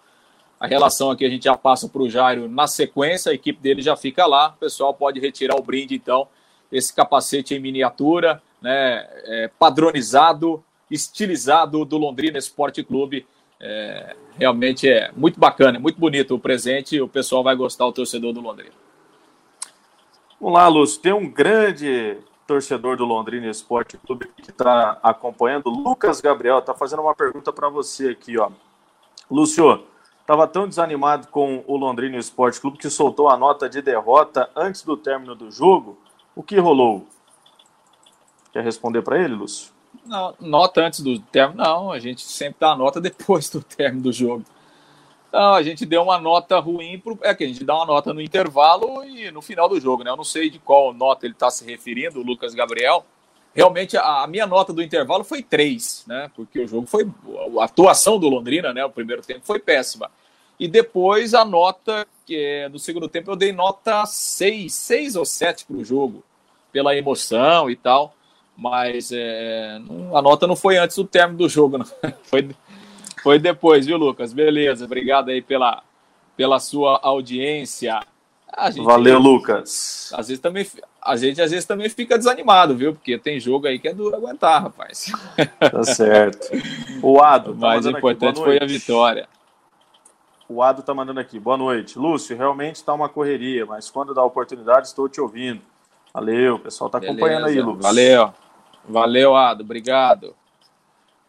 [0.60, 3.84] A relação aqui a gente já passa para o Jairo na sequência, a equipe dele
[3.84, 4.50] já fica lá.
[4.50, 6.28] O pessoal pode retirar o brinde então,
[6.72, 13.26] esse capacete em miniatura, né, é, padronizado, estilizado do Londrina Esporte Clube.
[13.60, 17.00] É, realmente é muito bacana, muito bonito o presente.
[17.02, 18.74] O pessoal vai gostar, o torcedor do Londrina.
[20.40, 21.02] Vamos lá, Lúcio.
[21.02, 22.18] Tem um grande
[22.48, 25.70] torcedor do Londrina Esporte Clube que está acompanhando.
[25.70, 28.50] Lucas Gabriel está fazendo uma pergunta para você aqui, ó.
[29.30, 29.84] Lúcio,
[30.22, 34.82] estava tão desanimado com o Londrina Esporte Clube que soltou a nota de derrota antes
[34.82, 35.98] do término do jogo.
[36.40, 37.06] O que rolou?
[38.54, 39.74] Quer responder para ele, Lúcio?
[40.06, 41.92] Não, nota antes do término, não.
[41.92, 44.46] A gente sempre dá a nota depois do término do jogo.
[45.34, 47.20] Não, a gente deu uma nota ruim pro.
[47.24, 50.12] É que a gente dá uma nota no intervalo e no final do jogo, né?
[50.12, 53.06] Eu não sei de qual nota ele está se referindo, o Lucas Gabriel.
[53.54, 56.32] Realmente, a, a, minha nota do intervalo foi 3, né?
[56.38, 57.06] Porque o jogo foi.
[57.60, 58.86] A atuação do Londrina, né?
[58.86, 60.10] O primeiro tempo foi péssima.
[60.58, 65.26] E depois a nota, que é, no segundo tempo, eu dei nota 6, 6 ou
[65.26, 66.24] 7 para o jogo,
[66.72, 68.14] pela emoção e tal.
[68.56, 69.80] Mas é,
[70.14, 71.86] a nota não foi antes do término do jogo, não.
[72.24, 72.50] Foi,
[73.24, 74.34] foi depois, viu, Lucas?
[74.34, 75.82] Beleza, obrigado aí pela,
[76.36, 78.00] pela sua audiência.
[78.72, 80.12] Gente, Valeu, Lucas.
[80.14, 80.66] Às vezes também,
[81.02, 82.94] a gente às vezes também fica desanimado, viu?
[82.94, 85.12] Porque tem jogo aí que é duro aguentar, rapaz.
[85.60, 86.50] Tá certo.
[87.02, 87.52] O Ado.
[87.52, 89.28] Tá o mais importante foi a vitória.
[90.48, 91.40] O Ado tá mandando aqui.
[91.40, 91.98] Boa noite.
[91.98, 95.62] Lúcio, realmente está uma correria, mas quando dá oportunidade estou te ouvindo.
[96.14, 97.84] Valeu, o pessoal tá acompanhando aí, Lucas.
[97.84, 98.34] Valeu.
[98.88, 99.64] Valeu, Ado.
[99.64, 100.36] Obrigado.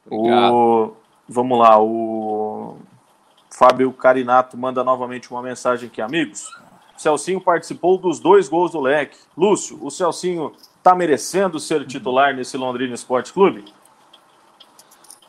[0.06, 0.54] Obrigado.
[0.54, 0.96] O...
[1.32, 2.76] Vamos lá, o
[3.48, 6.44] Fábio Carinato manda novamente uma mensagem aqui, amigos.
[6.96, 9.16] Celcinho participou dos dois gols do leque.
[9.36, 13.64] Lúcio, o Celcinho está merecendo ser titular nesse Londrina Esporte Clube?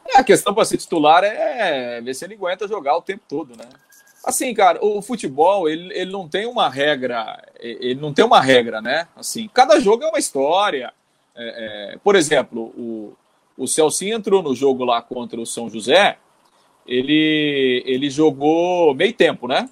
[0.08, 3.56] É, a questão para ser titular é ver se ele aguenta jogar o tempo todo,
[3.56, 3.70] né?
[4.24, 8.80] Assim, cara, o futebol, ele, ele não tem uma regra, ele não tem uma regra,
[8.82, 9.08] né?
[9.16, 10.94] Assim, cada jogo é uma história.
[11.36, 13.16] É, é, por exemplo, o,
[13.58, 16.18] o Celcinho entrou no jogo lá contra o São José,
[16.86, 19.70] ele, ele jogou meio tempo, né?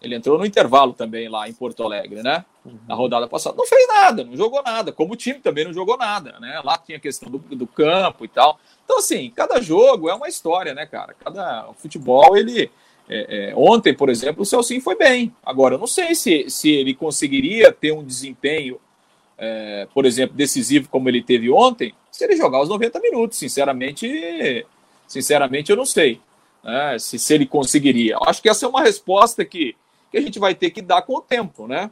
[0.00, 2.44] Ele entrou no intervalo também lá em Porto Alegre, né?
[2.64, 2.78] Uhum.
[2.86, 3.56] Na rodada passada.
[3.56, 4.92] Não fez nada, não jogou nada.
[4.92, 6.60] Como o time também não jogou nada, né?
[6.62, 8.58] Lá tinha a questão do, do campo e tal.
[8.84, 11.14] Então, assim, cada jogo é uma história, né, cara?
[11.14, 12.70] Cada futebol, ele.
[13.08, 15.32] É, é, ontem, por exemplo, o Celcinho foi bem.
[15.44, 18.80] Agora, eu não sei se, se ele conseguiria ter um desempenho,
[19.38, 23.38] é, por exemplo, decisivo como ele teve ontem, se ele jogar os 90 minutos.
[23.38, 24.66] Sinceramente,
[25.06, 26.20] sinceramente eu não sei
[26.64, 28.18] né, se, se ele conseguiria.
[28.22, 29.76] Acho que essa é uma resposta que,
[30.10, 31.90] que a gente vai ter que dar com o tempo, né?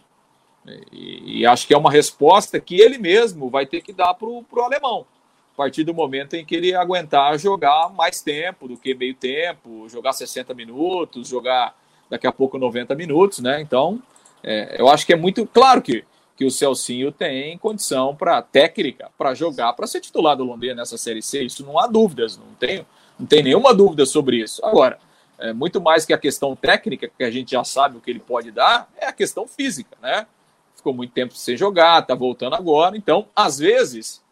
[0.90, 4.26] E, e acho que é uma resposta que ele mesmo vai ter que dar para
[4.26, 5.06] o alemão.
[5.54, 9.88] A partir do momento em que ele aguentar jogar mais tempo do que meio tempo,
[9.88, 11.78] jogar 60 minutos, jogar
[12.10, 13.60] daqui a pouco 90 minutos, né?
[13.60, 14.02] Então,
[14.42, 16.04] é, eu acho que é muito claro que
[16.36, 20.98] que o Celcinho tem condição para técnica para jogar, para ser titular do Londrina nessa
[20.98, 21.44] Série C.
[21.44, 22.84] Isso não há dúvidas, não tem,
[23.18, 24.64] não tem nenhuma dúvida sobre isso.
[24.64, 24.98] Agora,
[25.38, 28.20] é, muito mais que a questão técnica, que a gente já sabe o que ele
[28.20, 30.26] pode dar, é a questão física, né?
[30.74, 32.96] Ficou muito tempo sem jogar, tá voltando agora.
[32.96, 34.22] Então, às vezes,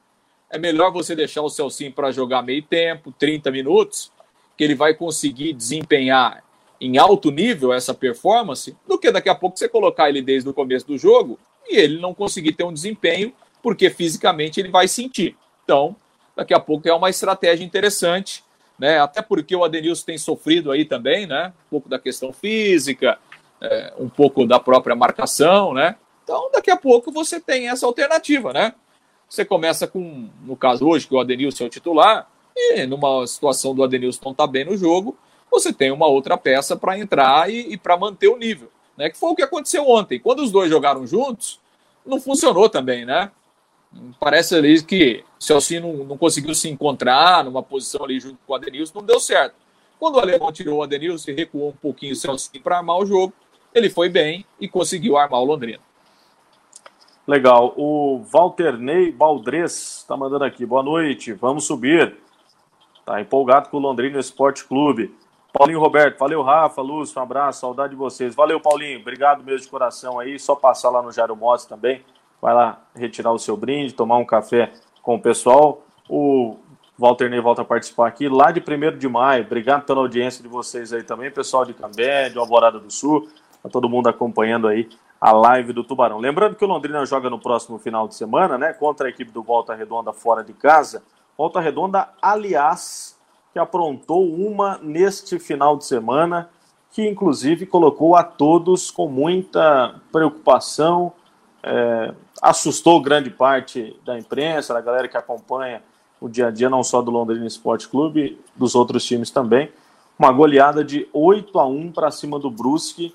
[0.52, 4.12] é melhor você deixar o Celcinho para jogar meio tempo, 30 minutos,
[4.56, 6.44] que ele vai conseguir desempenhar
[6.78, 10.52] em alto nível essa performance, do que daqui a pouco você colocar ele desde o
[10.52, 13.32] começo do jogo e ele não conseguir ter um desempenho,
[13.62, 15.36] porque fisicamente ele vai sentir.
[15.64, 15.96] Então,
[16.36, 18.44] daqui a pouco é uma estratégia interessante,
[18.78, 19.00] né?
[19.00, 21.52] Até porque o Adenilson tem sofrido aí também, né?
[21.66, 23.18] Um pouco da questão física,
[23.58, 25.96] é, um pouco da própria marcação, né?
[26.24, 28.74] Então, daqui a pouco você tem essa alternativa, né?
[29.32, 33.74] Você começa com, no caso hoje, que o Adenilson é o titular, e numa situação
[33.74, 35.16] do Adenilson não tá bem no jogo,
[35.50, 39.10] você tem uma outra peça para entrar e, e para manter o nível né?
[39.10, 40.18] Que foi o que aconteceu ontem.
[40.18, 41.58] Quando os dois jogaram juntos,
[42.04, 43.30] não funcionou também, né?
[44.18, 48.52] Parece ali que o Celcinho não, não conseguiu se encontrar numa posição ali junto com
[48.52, 49.54] o Adenilson, não deu certo.
[49.98, 53.06] Quando o Alemão tirou o Adenilson e recuou um pouquinho o Celcinho para armar o
[53.06, 53.32] jogo,
[53.74, 55.80] ele foi bem e conseguiu armar o Londrina.
[57.26, 57.72] Legal.
[57.76, 60.66] O Walter Ney Baldres está mandando aqui.
[60.66, 62.16] Boa noite, vamos subir.
[63.04, 65.14] Tá empolgado com o Londrina Esporte Clube.
[65.52, 68.34] Paulinho Roberto, valeu Rafa, Lúcio, um abraço, saudade de vocês.
[68.34, 70.36] Valeu Paulinho, obrigado mesmo de coração aí.
[70.38, 72.02] Só passar lá no Jairo Motos também.
[72.40, 75.82] Vai lá retirar o seu brinde, tomar um café com o pessoal.
[76.08, 76.56] O
[76.98, 79.44] Walter Ney volta a participar aqui lá de 1 de maio.
[79.44, 83.28] Obrigado pela audiência de vocês aí também, pessoal de Cambé, de Alvorada do Sul.
[83.62, 84.88] Tá todo mundo acompanhando aí
[85.22, 86.18] a live do Tubarão.
[86.18, 88.72] Lembrando que o Londrina joga no próximo final de semana, né?
[88.72, 91.04] Contra a equipe do Volta Redonda fora de casa.
[91.38, 93.16] Volta Redonda, aliás,
[93.52, 96.50] que aprontou uma neste final de semana,
[96.90, 101.12] que inclusive colocou a todos com muita preocupação,
[101.62, 102.12] é,
[102.42, 105.84] assustou grande parte da imprensa, da galera que acompanha
[106.20, 109.70] o dia a dia, não só do Londrina Esporte Clube, dos outros times também.
[110.18, 113.14] Uma goleada de 8 a 1 para cima do Brusque,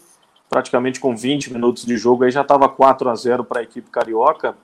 [0.49, 3.89] praticamente com 20 minutos de jogo, aí já estava 4 a 0 para a equipe
[3.89, 4.55] carioca.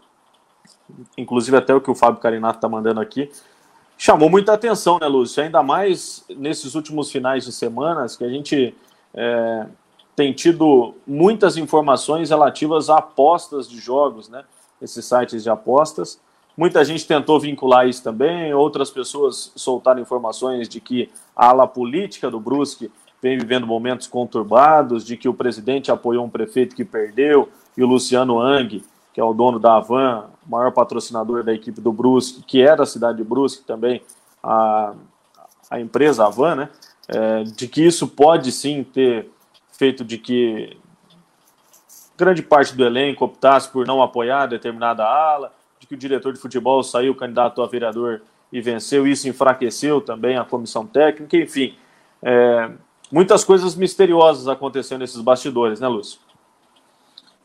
[1.18, 3.30] Inclusive até o que o Fábio Carinato está mandando aqui,
[3.98, 5.44] chamou muita atenção, né, Lúcio?
[5.44, 8.76] Ainda mais nesses últimos finais de semanas que a gente
[9.14, 9.68] é,
[10.16, 14.44] tem tido muitas informações relativas a apostas de jogos, né?
[14.82, 16.20] Esses sites de apostas.
[16.56, 22.30] Muita gente tentou vincular isso também, outras pessoas soltaram informações de que a ala política
[22.30, 22.92] do Brusque
[23.24, 27.88] vem vivendo momentos conturbados, de que o presidente apoiou um prefeito que perdeu, e o
[27.88, 32.62] Luciano Ang que é o dono da Avan, maior patrocinador da equipe do Brusque, que
[32.62, 34.02] é da cidade de Brusque também,
[34.42, 34.94] a,
[35.70, 36.70] a empresa Avan, né?
[37.08, 39.30] É, de que isso pode sim ter
[39.74, 40.78] feito de que
[42.18, 46.40] grande parte do elenco optasse por não apoiar determinada ala, de que o diretor de
[46.40, 48.22] futebol saiu candidato a vereador
[48.52, 51.76] e venceu, isso enfraqueceu também a comissão técnica, enfim.
[52.22, 52.72] É,
[53.14, 56.20] muitas coisas misteriosas acontecendo nesses bastidores, né, Lúcio?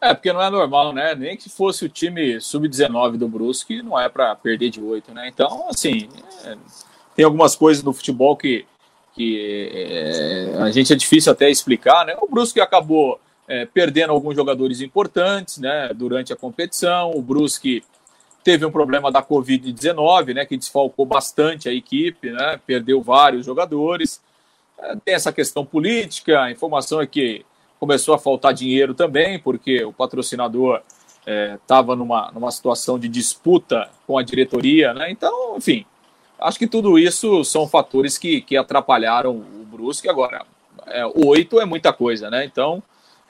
[0.00, 1.14] É, porque não é normal, né?
[1.14, 5.28] Nem que fosse o time sub-19 do Brusque, não é para perder de oito, né?
[5.28, 6.08] Então, assim,
[6.44, 6.56] é,
[7.14, 8.64] tem algumas coisas no futebol que,
[9.12, 12.16] que é, a gente é difícil até explicar, né?
[12.22, 15.90] O Brusque acabou é, perdendo alguns jogadores importantes, né?
[15.92, 17.82] Durante a competição, o Brusque
[18.42, 20.46] teve um problema da Covid-19, né?
[20.46, 22.58] Que desfalcou bastante a equipe, né?
[22.64, 24.22] Perdeu vários jogadores.
[24.78, 27.44] É, tem essa questão política, a informação é que
[27.78, 30.82] começou a faltar dinheiro também, porque o patrocinador
[31.54, 35.10] estava é, numa, numa situação de disputa com a diretoria, né?
[35.10, 35.84] Então, enfim,
[36.40, 40.08] acho que tudo isso são fatores que, que atrapalharam o Brusque.
[40.08, 40.44] Agora,
[40.86, 42.44] é, oito é muita coisa, né?
[42.44, 42.82] Então,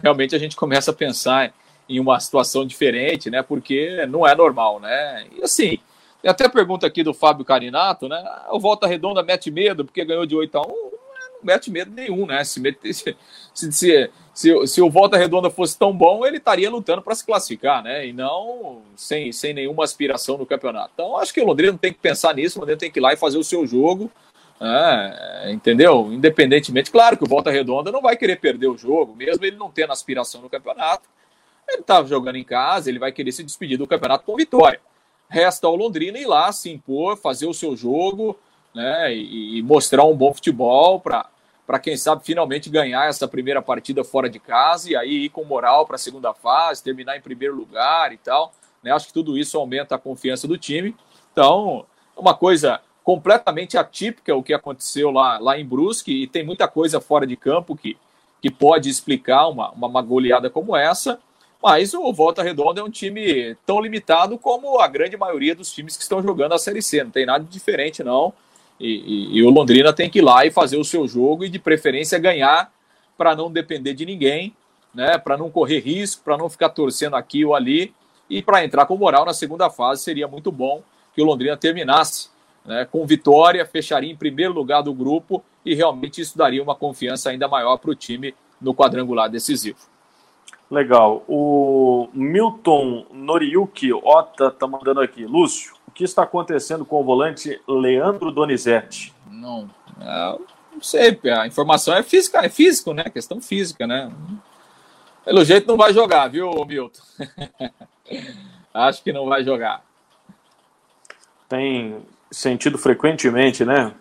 [0.03, 1.53] realmente a gente começa a pensar
[1.89, 3.43] em uma situação diferente, né?
[3.43, 5.27] Porque não é normal, né?
[5.37, 5.79] E assim,
[6.23, 8.23] tem até a pergunta aqui do Fábio Carinato, né?
[8.51, 10.98] O Volta Redonda mete medo porque ganhou de 8 a 1
[11.43, 12.43] mete medo nenhum, né?
[12.45, 12.61] Se,
[12.93, 13.17] se,
[13.55, 17.83] se, se, se, o Volta Redonda fosse tão bom, ele estaria lutando para se classificar,
[17.83, 18.07] né?
[18.07, 20.91] E não sem, sem nenhuma aspiração no campeonato.
[20.95, 23.03] Então, acho que o Londrina não tem que pensar nisso, o Londrina tem que ir
[23.03, 24.11] lá e fazer o seu jogo,
[24.61, 26.13] é, entendeu?
[26.13, 29.71] Independentemente, claro que o Volta Redonda não vai querer perder o jogo, mesmo ele não
[29.71, 31.09] tendo aspiração no campeonato.
[31.69, 34.81] Ele estava tá jogando em casa, ele vai querer se despedir do campeonato com vitória.
[35.29, 38.39] Resta ao Londrina ir lá, se impor, fazer o seu jogo,
[38.75, 44.05] né, e, e mostrar um bom futebol para quem sabe finalmente ganhar essa primeira partida
[44.05, 47.55] fora de casa e aí ir com moral para a segunda fase, terminar em primeiro
[47.55, 48.53] lugar e tal.
[48.83, 48.93] Né?
[48.93, 50.95] Acho que tudo isso aumenta a confiança do time.
[51.33, 51.85] Então,
[52.17, 57.01] uma coisa completamente atípica o que aconteceu lá, lá em Brusque e tem muita coisa
[57.01, 57.97] fora de campo que,
[58.41, 61.19] que pode explicar uma, uma goleada como essa.
[61.63, 65.97] Mas o Volta Redonda é um time tão limitado como a grande maioria dos times
[65.97, 67.03] que estão jogando a Série C.
[67.03, 68.33] Não tem nada de diferente, não.
[68.81, 71.49] E, e, e, o Londrina tem que ir lá e fazer o seu jogo e,
[71.49, 72.73] de preferência, ganhar
[73.17, 74.55] para não depender de ninguém,
[74.95, 75.19] né?
[75.19, 77.93] para não correr risco, para não ficar torcendo aqui ou ali.
[78.31, 80.83] E para entrar com moral na segunda fase, seria muito bom
[81.15, 82.29] que o Londrina terminasse
[82.65, 82.85] né?
[82.85, 87.49] com vitória, fecharia em primeiro lugar do grupo e realmente isso daria uma confiança ainda
[87.49, 89.79] maior para o time no quadrangular decisivo.
[90.71, 91.25] Legal.
[91.27, 95.25] O Milton Noriyuki Ota está mandando aqui.
[95.25, 99.13] Lúcio, que está acontecendo com o volante Leandro Donizete?
[99.29, 99.69] Não,
[100.73, 103.03] não sei, a informação é física, é físico, né?
[103.11, 104.09] Questão física, né?
[105.25, 107.03] Pelo jeito não vai jogar, viu, Milton?
[108.73, 109.83] Acho que não vai jogar.
[111.49, 113.93] Tem sentido frequentemente, né?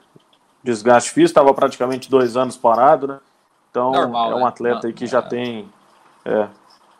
[0.64, 3.20] Desgaste físico, estava praticamente dois anos parado, né?
[3.72, 4.46] Então Normal, é um né?
[4.46, 5.68] atleta aí que já tem
[6.24, 6.48] é,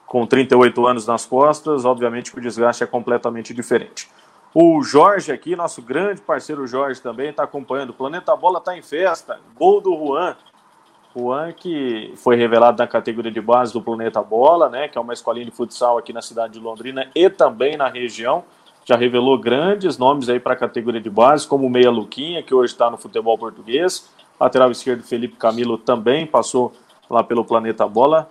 [0.08, 4.10] com 38 anos nas costas, obviamente que o desgaste é completamente diferente.
[4.60, 7.92] O Jorge aqui, nosso grande parceiro Jorge também, está acompanhando.
[7.92, 9.40] O Planeta Bola está em festa.
[9.56, 10.36] Gol do Juan.
[11.16, 14.88] Juan que foi revelado na categoria de base do Planeta Bola, né?
[14.88, 18.46] Que é uma escolinha de futsal aqui na cidade de Londrina e também na região.
[18.84, 22.56] Já revelou grandes nomes aí para a categoria de base, como o Meia Luquinha, que
[22.56, 24.10] hoje está no futebol português.
[24.40, 26.74] Lateral esquerdo Felipe Camilo também passou
[27.08, 28.28] lá pelo Planeta Bola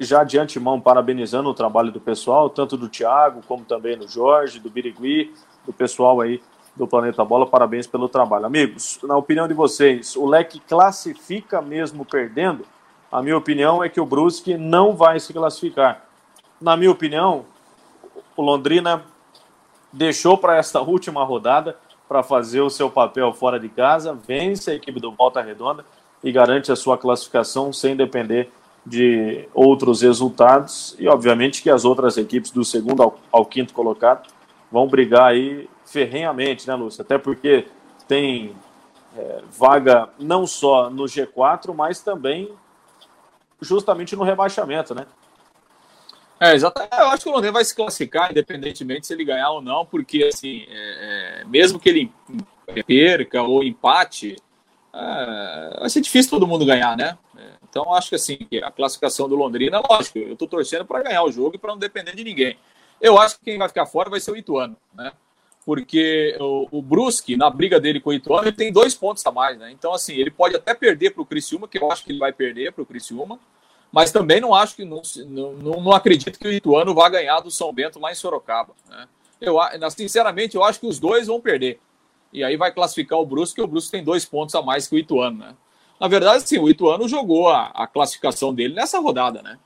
[0.00, 4.58] já de antemão parabenizando o trabalho do pessoal, tanto do Thiago, como também do Jorge,
[4.58, 5.34] do Birigui,
[5.66, 6.42] do pessoal aí
[6.74, 7.46] do Planeta Bola.
[7.46, 8.46] Parabéns pelo trabalho.
[8.46, 12.64] Amigos, na opinião de vocês, o Leque classifica mesmo perdendo?
[13.12, 16.06] A minha opinião é que o Brusque não vai se classificar.
[16.58, 17.44] Na minha opinião,
[18.34, 19.02] o Londrina
[19.92, 21.76] deixou para esta última rodada
[22.08, 25.84] para fazer o seu papel fora de casa, vence a equipe do Volta Redonda
[26.24, 28.50] e garante a sua classificação sem depender
[28.84, 34.28] de outros resultados e, obviamente, que as outras equipes do segundo ao, ao quinto colocado
[34.70, 37.02] vão brigar aí ferrenhamente, né, Lúcia?
[37.02, 37.66] Até porque
[38.06, 38.54] tem
[39.16, 42.50] é, vaga não só no G4, mas também
[43.60, 45.06] justamente no rebaixamento, né?
[46.40, 46.96] É, exatamente.
[46.98, 50.24] Eu acho que o Londrina vai se classificar, independentemente se ele ganhar ou não, porque,
[50.24, 52.12] assim, é, é, mesmo que ele
[52.86, 54.36] perca ou empate,
[54.94, 57.18] é, vai ser difícil todo mundo ganhar, né?
[57.70, 61.30] Então, acho que assim, a classificação do Londrina, lógico, eu estou torcendo para ganhar o
[61.30, 62.58] jogo e para não depender de ninguém.
[63.00, 65.12] Eu acho que quem vai ficar fora vai ser o Ituano, né?
[65.64, 69.30] Porque o, o Brusque, na briga dele com o Ituano, ele tem dois pontos a
[69.30, 69.70] mais, né?
[69.70, 72.32] Então, assim, ele pode até perder para o Criciúma, que eu acho que ele vai
[72.32, 73.38] perder para o Criciúma,
[73.92, 77.50] mas também não acho que, não, não, não acredito que o Ituano vá ganhar do
[77.50, 79.06] São Bento lá em Sorocaba, né?
[79.40, 79.58] Eu,
[79.90, 81.80] sinceramente, eu acho que os dois vão perder.
[82.32, 84.94] E aí vai classificar o Brusque, que o Brusque tem dois pontos a mais que
[84.94, 85.56] o Ituano, né?
[86.00, 89.58] Na verdade, sim, o Ituano jogou a, a classificação dele nessa rodada, né?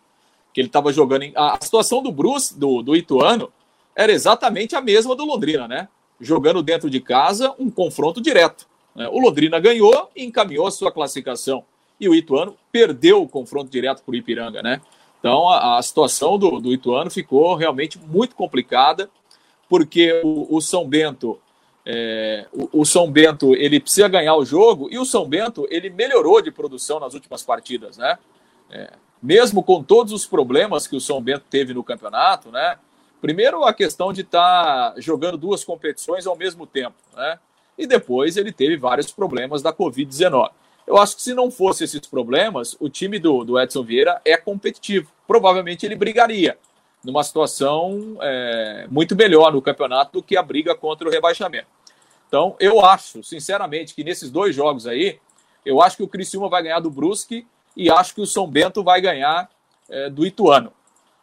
[0.52, 1.32] Que ele estava jogando em.
[1.36, 3.52] A, a, situação do Bruce, do, do Ituano,
[3.94, 5.88] era exatamente a mesma do Londrina, né?
[6.20, 8.66] Jogando dentro de casa, um confronto direto.
[8.96, 9.08] Né?
[9.08, 11.64] O Londrina ganhou e encaminhou a sua classificação.
[12.00, 14.80] E o Ituano perdeu o confronto direto para o Ipiranga, né?
[15.20, 19.08] Então a, a situação do, do, Ituano ficou realmente muito complicada,
[19.68, 21.38] porque o, o São Bento.
[21.86, 25.90] É, o, o, São Bento ele precisa ganhar o jogo e o São Bento ele
[25.90, 28.18] melhorou de produção nas últimas partidas, né?
[28.70, 32.78] É, mesmo com todos os problemas que o São Bento teve no campeonato, né?
[33.20, 37.38] Primeiro a questão de estar tá jogando duas competições ao mesmo tempo, né?
[37.76, 40.50] E depois ele teve vários problemas da Covid-19.
[40.86, 44.36] Eu acho que se não fosse esses problemas, o time do, do Edson Vieira é
[44.36, 45.10] competitivo.
[45.26, 46.58] Provavelmente ele brigaria
[47.04, 51.66] numa situação é, muito melhor no campeonato do que a briga contra o rebaixamento.
[52.26, 55.20] Então, eu acho, sinceramente, que nesses dois jogos aí,
[55.64, 57.46] eu acho que o Criciúma vai ganhar do Brusque
[57.76, 59.48] e acho que o São Bento vai ganhar
[59.88, 60.72] é, do Ituano.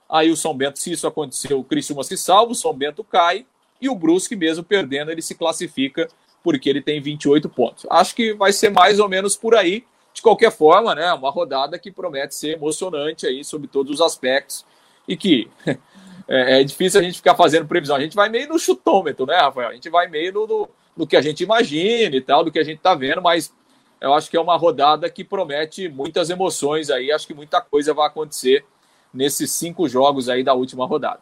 [0.09, 3.45] Aí o São Bento, se isso acontecer, o Criciúma se salva, o São Bento cai
[3.79, 6.07] e o Brusque, mesmo perdendo, ele se classifica
[6.43, 7.86] porque ele tem 28 pontos.
[7.89, 9.84] Acho que vai ser mais ou menos por aí.
[10.13, 14.65] De qualquer forma, né, uma rodada que promete ser emocionante aí sobre todos os aspectos
[15.08, 15.49] e que
[16.28, 17.95] é, é, difícil a gente ficar fazendo previsão.
[17.95, 19.70] A gente vai meio no chutômetro, né, Rafael?
[19.70, 22.60] A gente vai meio no, no, no que a gente imagina e tal, do que
[22.60, 23.54] a gente tá vendo, mas
[23.99, 27.12] eu acho que é uma rodada que promete muitas emoções aí.
[27.12, 28.66] Acho que muita coisa vai acontecer
[29.14, 31.20] nesses cinco jogos aí da última rodada.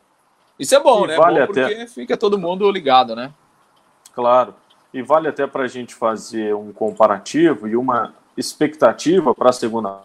[0.58, 1.18] Isso é bom, e né?
[1.18, 1.88] Vale bom porque até...
[1.88, 3.34] fica todo mundo ligado, né?
[4.14, 4.54] Claro.
[4.94, 10.02] E vale até para a gente fazer um comparativo e uma expectativa para a segunda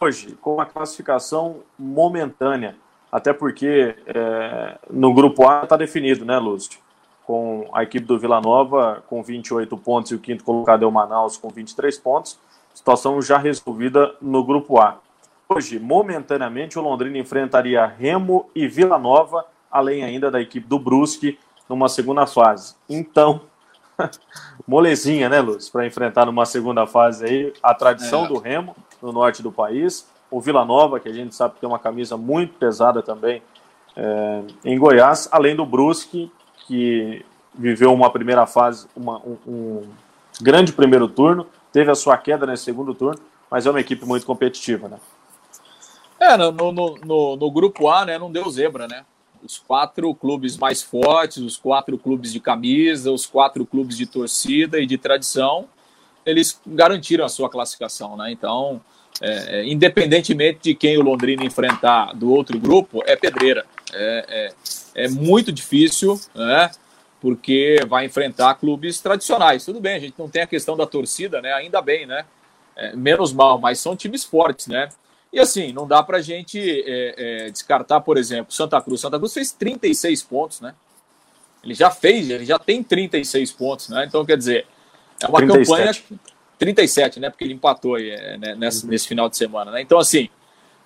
[0.00, 2.76] hoje, com a classificação momentânea.
[3.10, 6.78] Até porque é, no grupo A está definido, né, Lúcio?
[7.26, 10.92] Com a equipe do Vila Nova com 28 pontos e o quinto colocado é o
[10.92, 12.38] Manaus com 23 pontos.
[12.72, 14.98] Situação já resolvida no grupo A.
[15.48, 21.38] Hoje, momentaneamente, o Londrina enfrentaria Remo e Vila Nova, além ainda da equipe do Brusque,
[21.68, 22.76] numa segunda fase.
[22.88, 23.40] Então,
[24.66, 25.68] molezinha, né, Luz?
[25.68, 28.28] Para enfrentar numa segunda fase aí a tradição é.
[28.28, 31.68] do Remo no norte do país, o Vila Nova, que a gente sabe que tem
[31.68, 33.42] uma camisa muito pesada também
[33.96, 36.30] é, em Goiás, além do Brusque,
[36.66, 37.24] que
[37.54, 39.88] viveu uma primeira fase, uma, um, um,
[40.40, 43.20] grande primeiro turno, teve a sua queda nesse segundo turno,
[43.50, 44.98] mas é uma equipe muito competitiva, né?
[46.18, 49.04] É, no, no, no, no grupo A, né, não deu zebra, né?
[49.42, 54.78] os quatro clubes mais fortes, os quatro clubes de camisa, os quatro clubes de torcida
[54.78, 55.66] e de tradição,
[56.24, 58.30] eles garantiram a sua classificação, né?
[58.30, 58.80] Então,
[59.20, 63.64] é, é independentemente de quem o Londrina enfrentar do outro grupo, é pedreira.
[63.92, 64.52] É,
[64.94, 66.70] é, é, muito difícil, né?
[67.20, 69.64] Porque vai enfrentar clubes tradicionais.
[69.64, 71.52] Tudo bem, a gente não tem a questão da torcida, né?
[71.52, 72.24] Ainda bem, né?
[72.76, 74.88] É, menos mal, mas são times fortes, né?
[75.32, 77.14] E assim, não dá para a gente é,
[77.46, 79.00] é, descartar, por exemplo, Santa Cruz.
[79.00, 80.74] Santa Cruz fez 36 pontos, né?
[81.62, 84.06] Ele já fez, ele já tem 36 pontos, né?
[84.06, 84.66] Então, quer dizer,
[85.22, 86.02] é uma 37.
[86.02, 86.20] campanha.
[86.58, 87.30] 37, né?
[87.30, 88.54] Porque ele empatou aí, é, né?
[88.54, 88.90] nesse, uhum.
[88.90, 89.80] nesse final de semana, né?
[89.80, 90.28] Então, assim,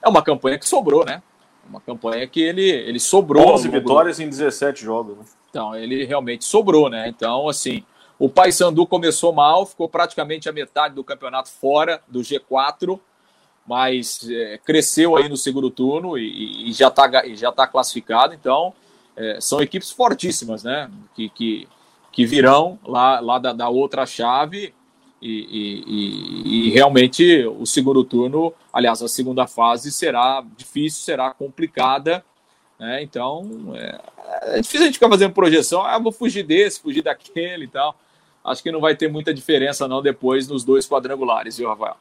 [0.03, 1.23] é uma campanha que sobrou, né?
[1.69, 3.55] Uma campanha que ele, ele sobrou.
[3.55, 5.25] 11 vitórias em 17 jogos, né?
[5.51, 7.09] Então, ele realmente sobrou, né?
[7.09, 7.85] Então, assim,
[8.19, 13.01] o Paysandu começou mal, ficou praticamente a metade do campeonato fora do G4
[13.67, 18.35] mas é, cresceu aí no segundo turno e, e já está já tá classificado.
[18.35, 18.75] Então,
[19.17, 20.91] é, são equipes fortíssimas, né?
[21.15, 21.69] Que, que,
[22.15, 24.73] que virão lá, lá da, da outra chave
[25.21, 32.25] e, e, e, realmente o segundo turno, aliás, a segunda fase será difícil, será complicada.
[32.79, 33.03] Né?
[33.03, 34.01] Então, é,
[34.59, 35.83] é difícil a gente ficar fazendo projeção.
[35.83, 37.99] Ah, vou fugir desse, fugir daquele e tal.
[38.45, 41.97] Acho que não vai ter muita diferença, não, depois nos dois quadrangulares, viu, Rafael?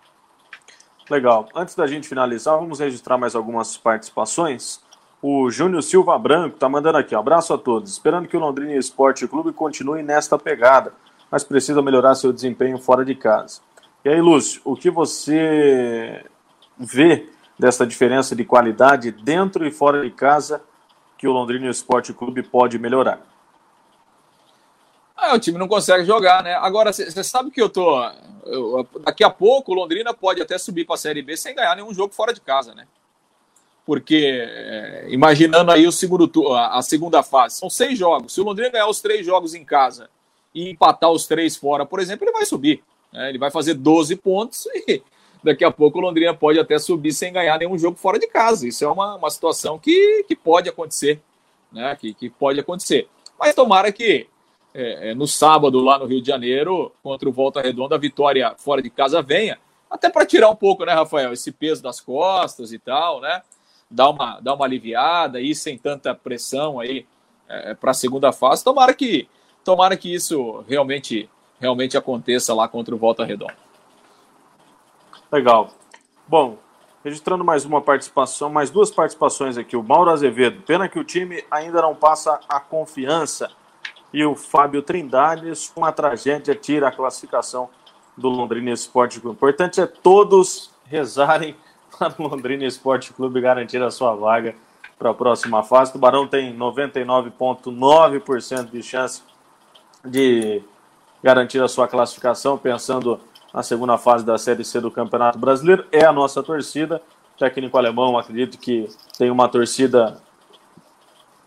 [1.09, 1.47] Legal.
[1.55, 4.81] Antes da gente finalizar, vamos registrar mais algumas participações.
[5.25, 7.89] O Júnior Silva Branco está mandando aqui, um abraço a todos.
[7.93, 10.93] Esperando que o Londrina Esporte Clube continue nesta pegada,
[11.31, 13.61] mas precisa melhorar seu desempenho fora de casa.
[14.03, 16.25] E aí, Lúcio, o que você
[16.77, 20.61] vê dessa diferença de qualidade dentro e fora de casa
[21.17, 23.21] que o Londrina Esporte Clube pode melhorar?
[25.15, 26.53] Ah, o time não consegue jogar, né?
[26.55, 28.03] Agora, você sabe que eu tô.
[28.43, 31.77] Eu, daqui a pouco o Londrina pode até subir para a Série B sem ganhar
[31.77, 32.85] nenhum jogo fora de casa, né?
[33.85, 38.33] Porque, é, imaginando aí o segundo a, a segunda fase, são seis jogos.
[38.33, 40.09] Se o Londrina ganhar os três jogos em casa
[40.55, 42.81] e empatar os três fora, por exemplo, ele vai subir.
[43.11, 43.29] Né?
[43.29, 45.01] Ele vai fazer 12 pontos e
[45.43, 48.67] daqui a pouco o Londrina pode até subir sem ganhar nenhum jogo fora de casa.
[48.67, 51.21] Isso é uma, uma situação que, que pode acontecer.
[51.71, 51.95] Né?
[51.99, 53.09] Que, que pode acontecer.
[53.37, 54.27] Mas tomara que
[54.73, 58.55] é, é, no sábado lá no Rio de Janeiro, contra o Volta Redonda, a vitória
[58.57, 59.59] fora de casa venha,
[59.89, 63.43] até para tirar um pouco, né, Rafael, esse peso das costas e tal, né?
[63.89, 67.05] Dar uma, dar uma aliviada, ir sem tanta pressão aí
[67.47, 68.63] é, para a segunda fase.
[68.63, 69.27] Tomara que,
[69.63, 71.29] tomara que isso realmente,
[71.59, 73.55] realmente aconteça lá contra o Volta Redonda.
[75.31, 75.69] Legal.
[76.27, 76.57] Bom,
[77.03, 79.75] registrando mais uma participação, mais duas participações aqui.
[79.75, 80.61] O Mauro Azevedo.
[80.61, 83.51] Pena que o time ainda não passa a confiança.
[84.13, 87.69] E o Fábio Trindade, uma tragédia, tira a classificação
[88.15, 89.19] do Londrina Esporte.
[89.25, 91.55] O importante é todos rezarem
[91.97, 94.55] para Londrina Esporte Clube garantir a sua vaga
[94.97, 95.91] para a próxima fase.
[95.91, 99.21] O Tubarão tem 99,9% de chance
[100.05, 100.61] de
[101.23, 103.19] garantir a sua classificação, pensando
[103.53, 105.85] na segunda fase da Série C do Campeonato Brasileiro.
[105.91, 107.01] É a nossa torcida.
[107.35, 110.21] O técnico alemão, acredito que tem uma torcida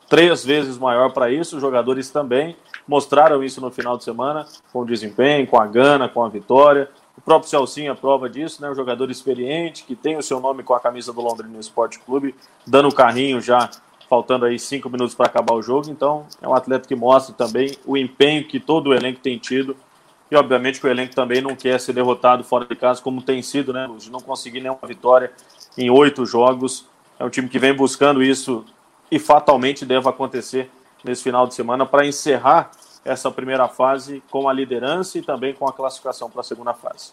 [0.09, 1.57] três vezes maior para isso.
[1.57, 6.09] Os jogadores também mostraram isso no final de semana, com o desempenho, com a gana,
[6.09, 6.89] com a vitória.
[7.17, 8.71] O próprio Celcinho é prova disso, né?
[8.71, 12.35] Um jogador experiente, que tem o seu nome com a camisa do Londrina Esporte Clube,
[12.67, 13.71] dando o carrinho já,
[14.09, 15.91] faltando aí cinco minutos para acabar o jogo.
[15.91, 19.77] Então, é um atleta que mostra também o empenho que todo o elenco tem tido.
[20.31, 23.41] E, obviamente, que o elenco também não quer ser derrotado fora de casa, como tem
[23.43, 25.33] sido, né, De não conseguir nenhuma vitória
[25.79, 26.87] em oito jogos.
[27.19, 28.65] É um time que vem buscando isso
[29.11, 30.71] e fatalmente deve acontecer
[31.05, 32.71] nesse final de semana para encerrar
[33.07, 37.13] essa primeira fase com a liderança e também com a classificação para a segunda fase.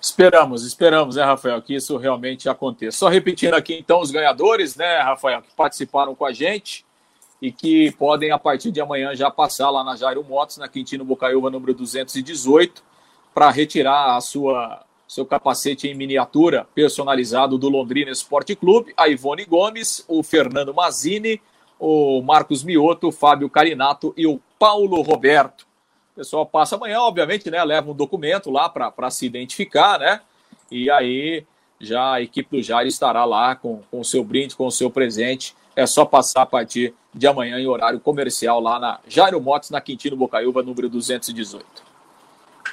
[0.00, 2.98] Esperamos, esperamos, né, Rafael, que isso realmente aconteça.
[2.98, 6.86] Só repetindo aqui, então, os ganhadores, né, Rafael, que participaram com a gente
[7.42, 11.04] e que podem, a partir de amanhã, já passar lá na Jairo Motos, na Quintino
[11.04, 12.82] Bocaiúva, número 218,
[13.34, 19.46] para retirar a sua seu capacete em miniatura personalizado do Londrina Esporte Clube, a Ivone
[19.46, 21.40] Gomes, o Fernando Mazini,
[21.78, 25.66] o Marcos Mioto, o Fábio Carinato e o Paulo Roberto.
[26.12, 27.62] O pessoal passa amanhã, obviamente, né?
[27.62, 30.20] Leva um documento lá para se identificar, né?
[30.70, 31.44] E aí
[31.80, 35.54] já a equipe do Jair estará lá com o seu brinde, com o seu presente.
[35.76, 39.80] É só passar a partir de amanhã em horário comercial lá na Jairo Motos, na
[39.80, 41.87] Quintino Bocaiúva, número 218.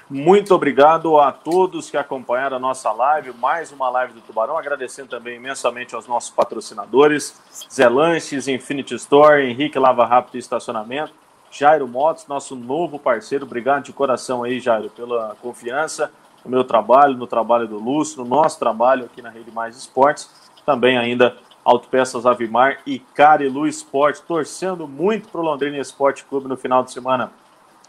[0.07, 4.55] Muito obrigado a todos que acompanharam a nossa live, mais uma live do Tubarão.
[4.55, 7.41] Agradecendo também imensamente aos nossos patrocinadores:
[7.71, 11.11] Zé Lanches, Infinity Store, Henrique Lava Rápido e Estacionamento,
[11.49, 13.45] Jairo Motos, nosso novo parceiro.
[13.45, 16.11] Obrigado de coração aí, Jairo, pela confiança
[16.43, 20.29] no meu trabalho, no trabalho do Lúcio, no nosso trabalho aqui na Rede Mais Esportes.
[20.63, 26.55] Também ainda Autopeças Avimar e Carilu Esporte, torcendo muito para o Londrina Esporte Clube no
[26.55, 27.31] final de semana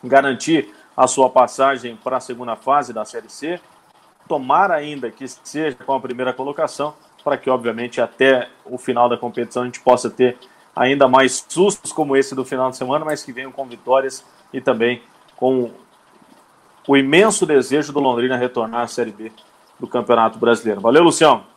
[0.03, 3.61] garantir a sua passagem para a segunda fase da Série C.
[4.27, 9.17] Tomara ainda que seja com a primeira colocação, para que, obviamente, até o final da
[9.17, 10.39] competição a gente possa ter
[10.75, 14.61] ainda mais sustos como esse do final de semana, mas que venham com vitórias e
[14.61, 15.03] também
[15.37, 15.71] com
[16.87, 19.33] o imenso desejo do Londrina retornar à Série B
[19.79, 20.81] do Campeonato Brasileiro.
[20.81, 21.56] Valeu, Luciano!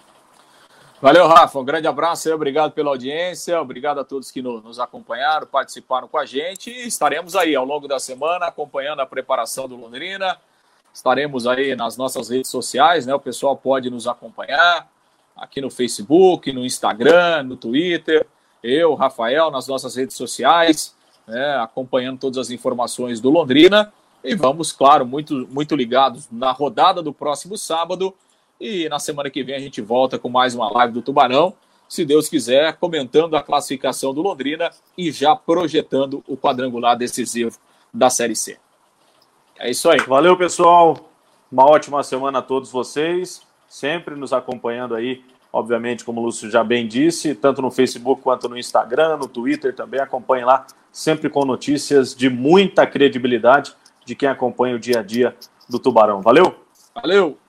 [1.01, 1.57] Valeu, Rafa.
[1.57, 6.17] Um grande abraço aí, obrigado pela audiência, obrigado a todos que nos acompanharam, participaram com
[6.17, 10.37] a gente e estaremos aí ao longo da semana acompanhando a preparação do Londrina.
[10.93, 13.15] Estaremos aí nas nossas redes sociais, né?
[13.15, 14.89] O pessoal pode nos acompanhar
[15.37, 18.27] aqui no Facebook, no Instagram, no Twitter.
[18.61, 20.93] Eu, Rafael, nas nossas redes sociais,
[21.25, 21.55] né?
[21.61, 23.93] acompanhando todas as informações do Londrina.
[24.21, 28.13] E vamos, claro, muito, muito ligados na rodada do próximo sábado
[28.59, 31.53] e na semana que vem a gente volta com mais uma live do Tubarão,
[31.87, 37.57] se Deus quiser, comentando a classificação do Londrina e já projetando o quadrangular decisivo
[37.91, 38.59] da Série C.
[39.57, 39.99] É isso aí.
[40.01, 41.09] Valeu, pessoal.
[41.51, 43.41] Uma ótima semana a todos vocês.
[43.67, 48.47] Sempre nos acompanhando aí, obviamente, como o Lúcio já bem disse, tanto no Facebook quanto
[48.47, 49.99] no Instagram, no Twitter também.
[49.99, 53.73] Acompanhe lá, sempre com notícias de muita credibilidade
[54.05, 55.35] de quem acompanha o dia a dia
[55.67, 56.21] do Tubarão.
[56.21, 56.55] Valeu?
[56.93, 57.39] Valeu!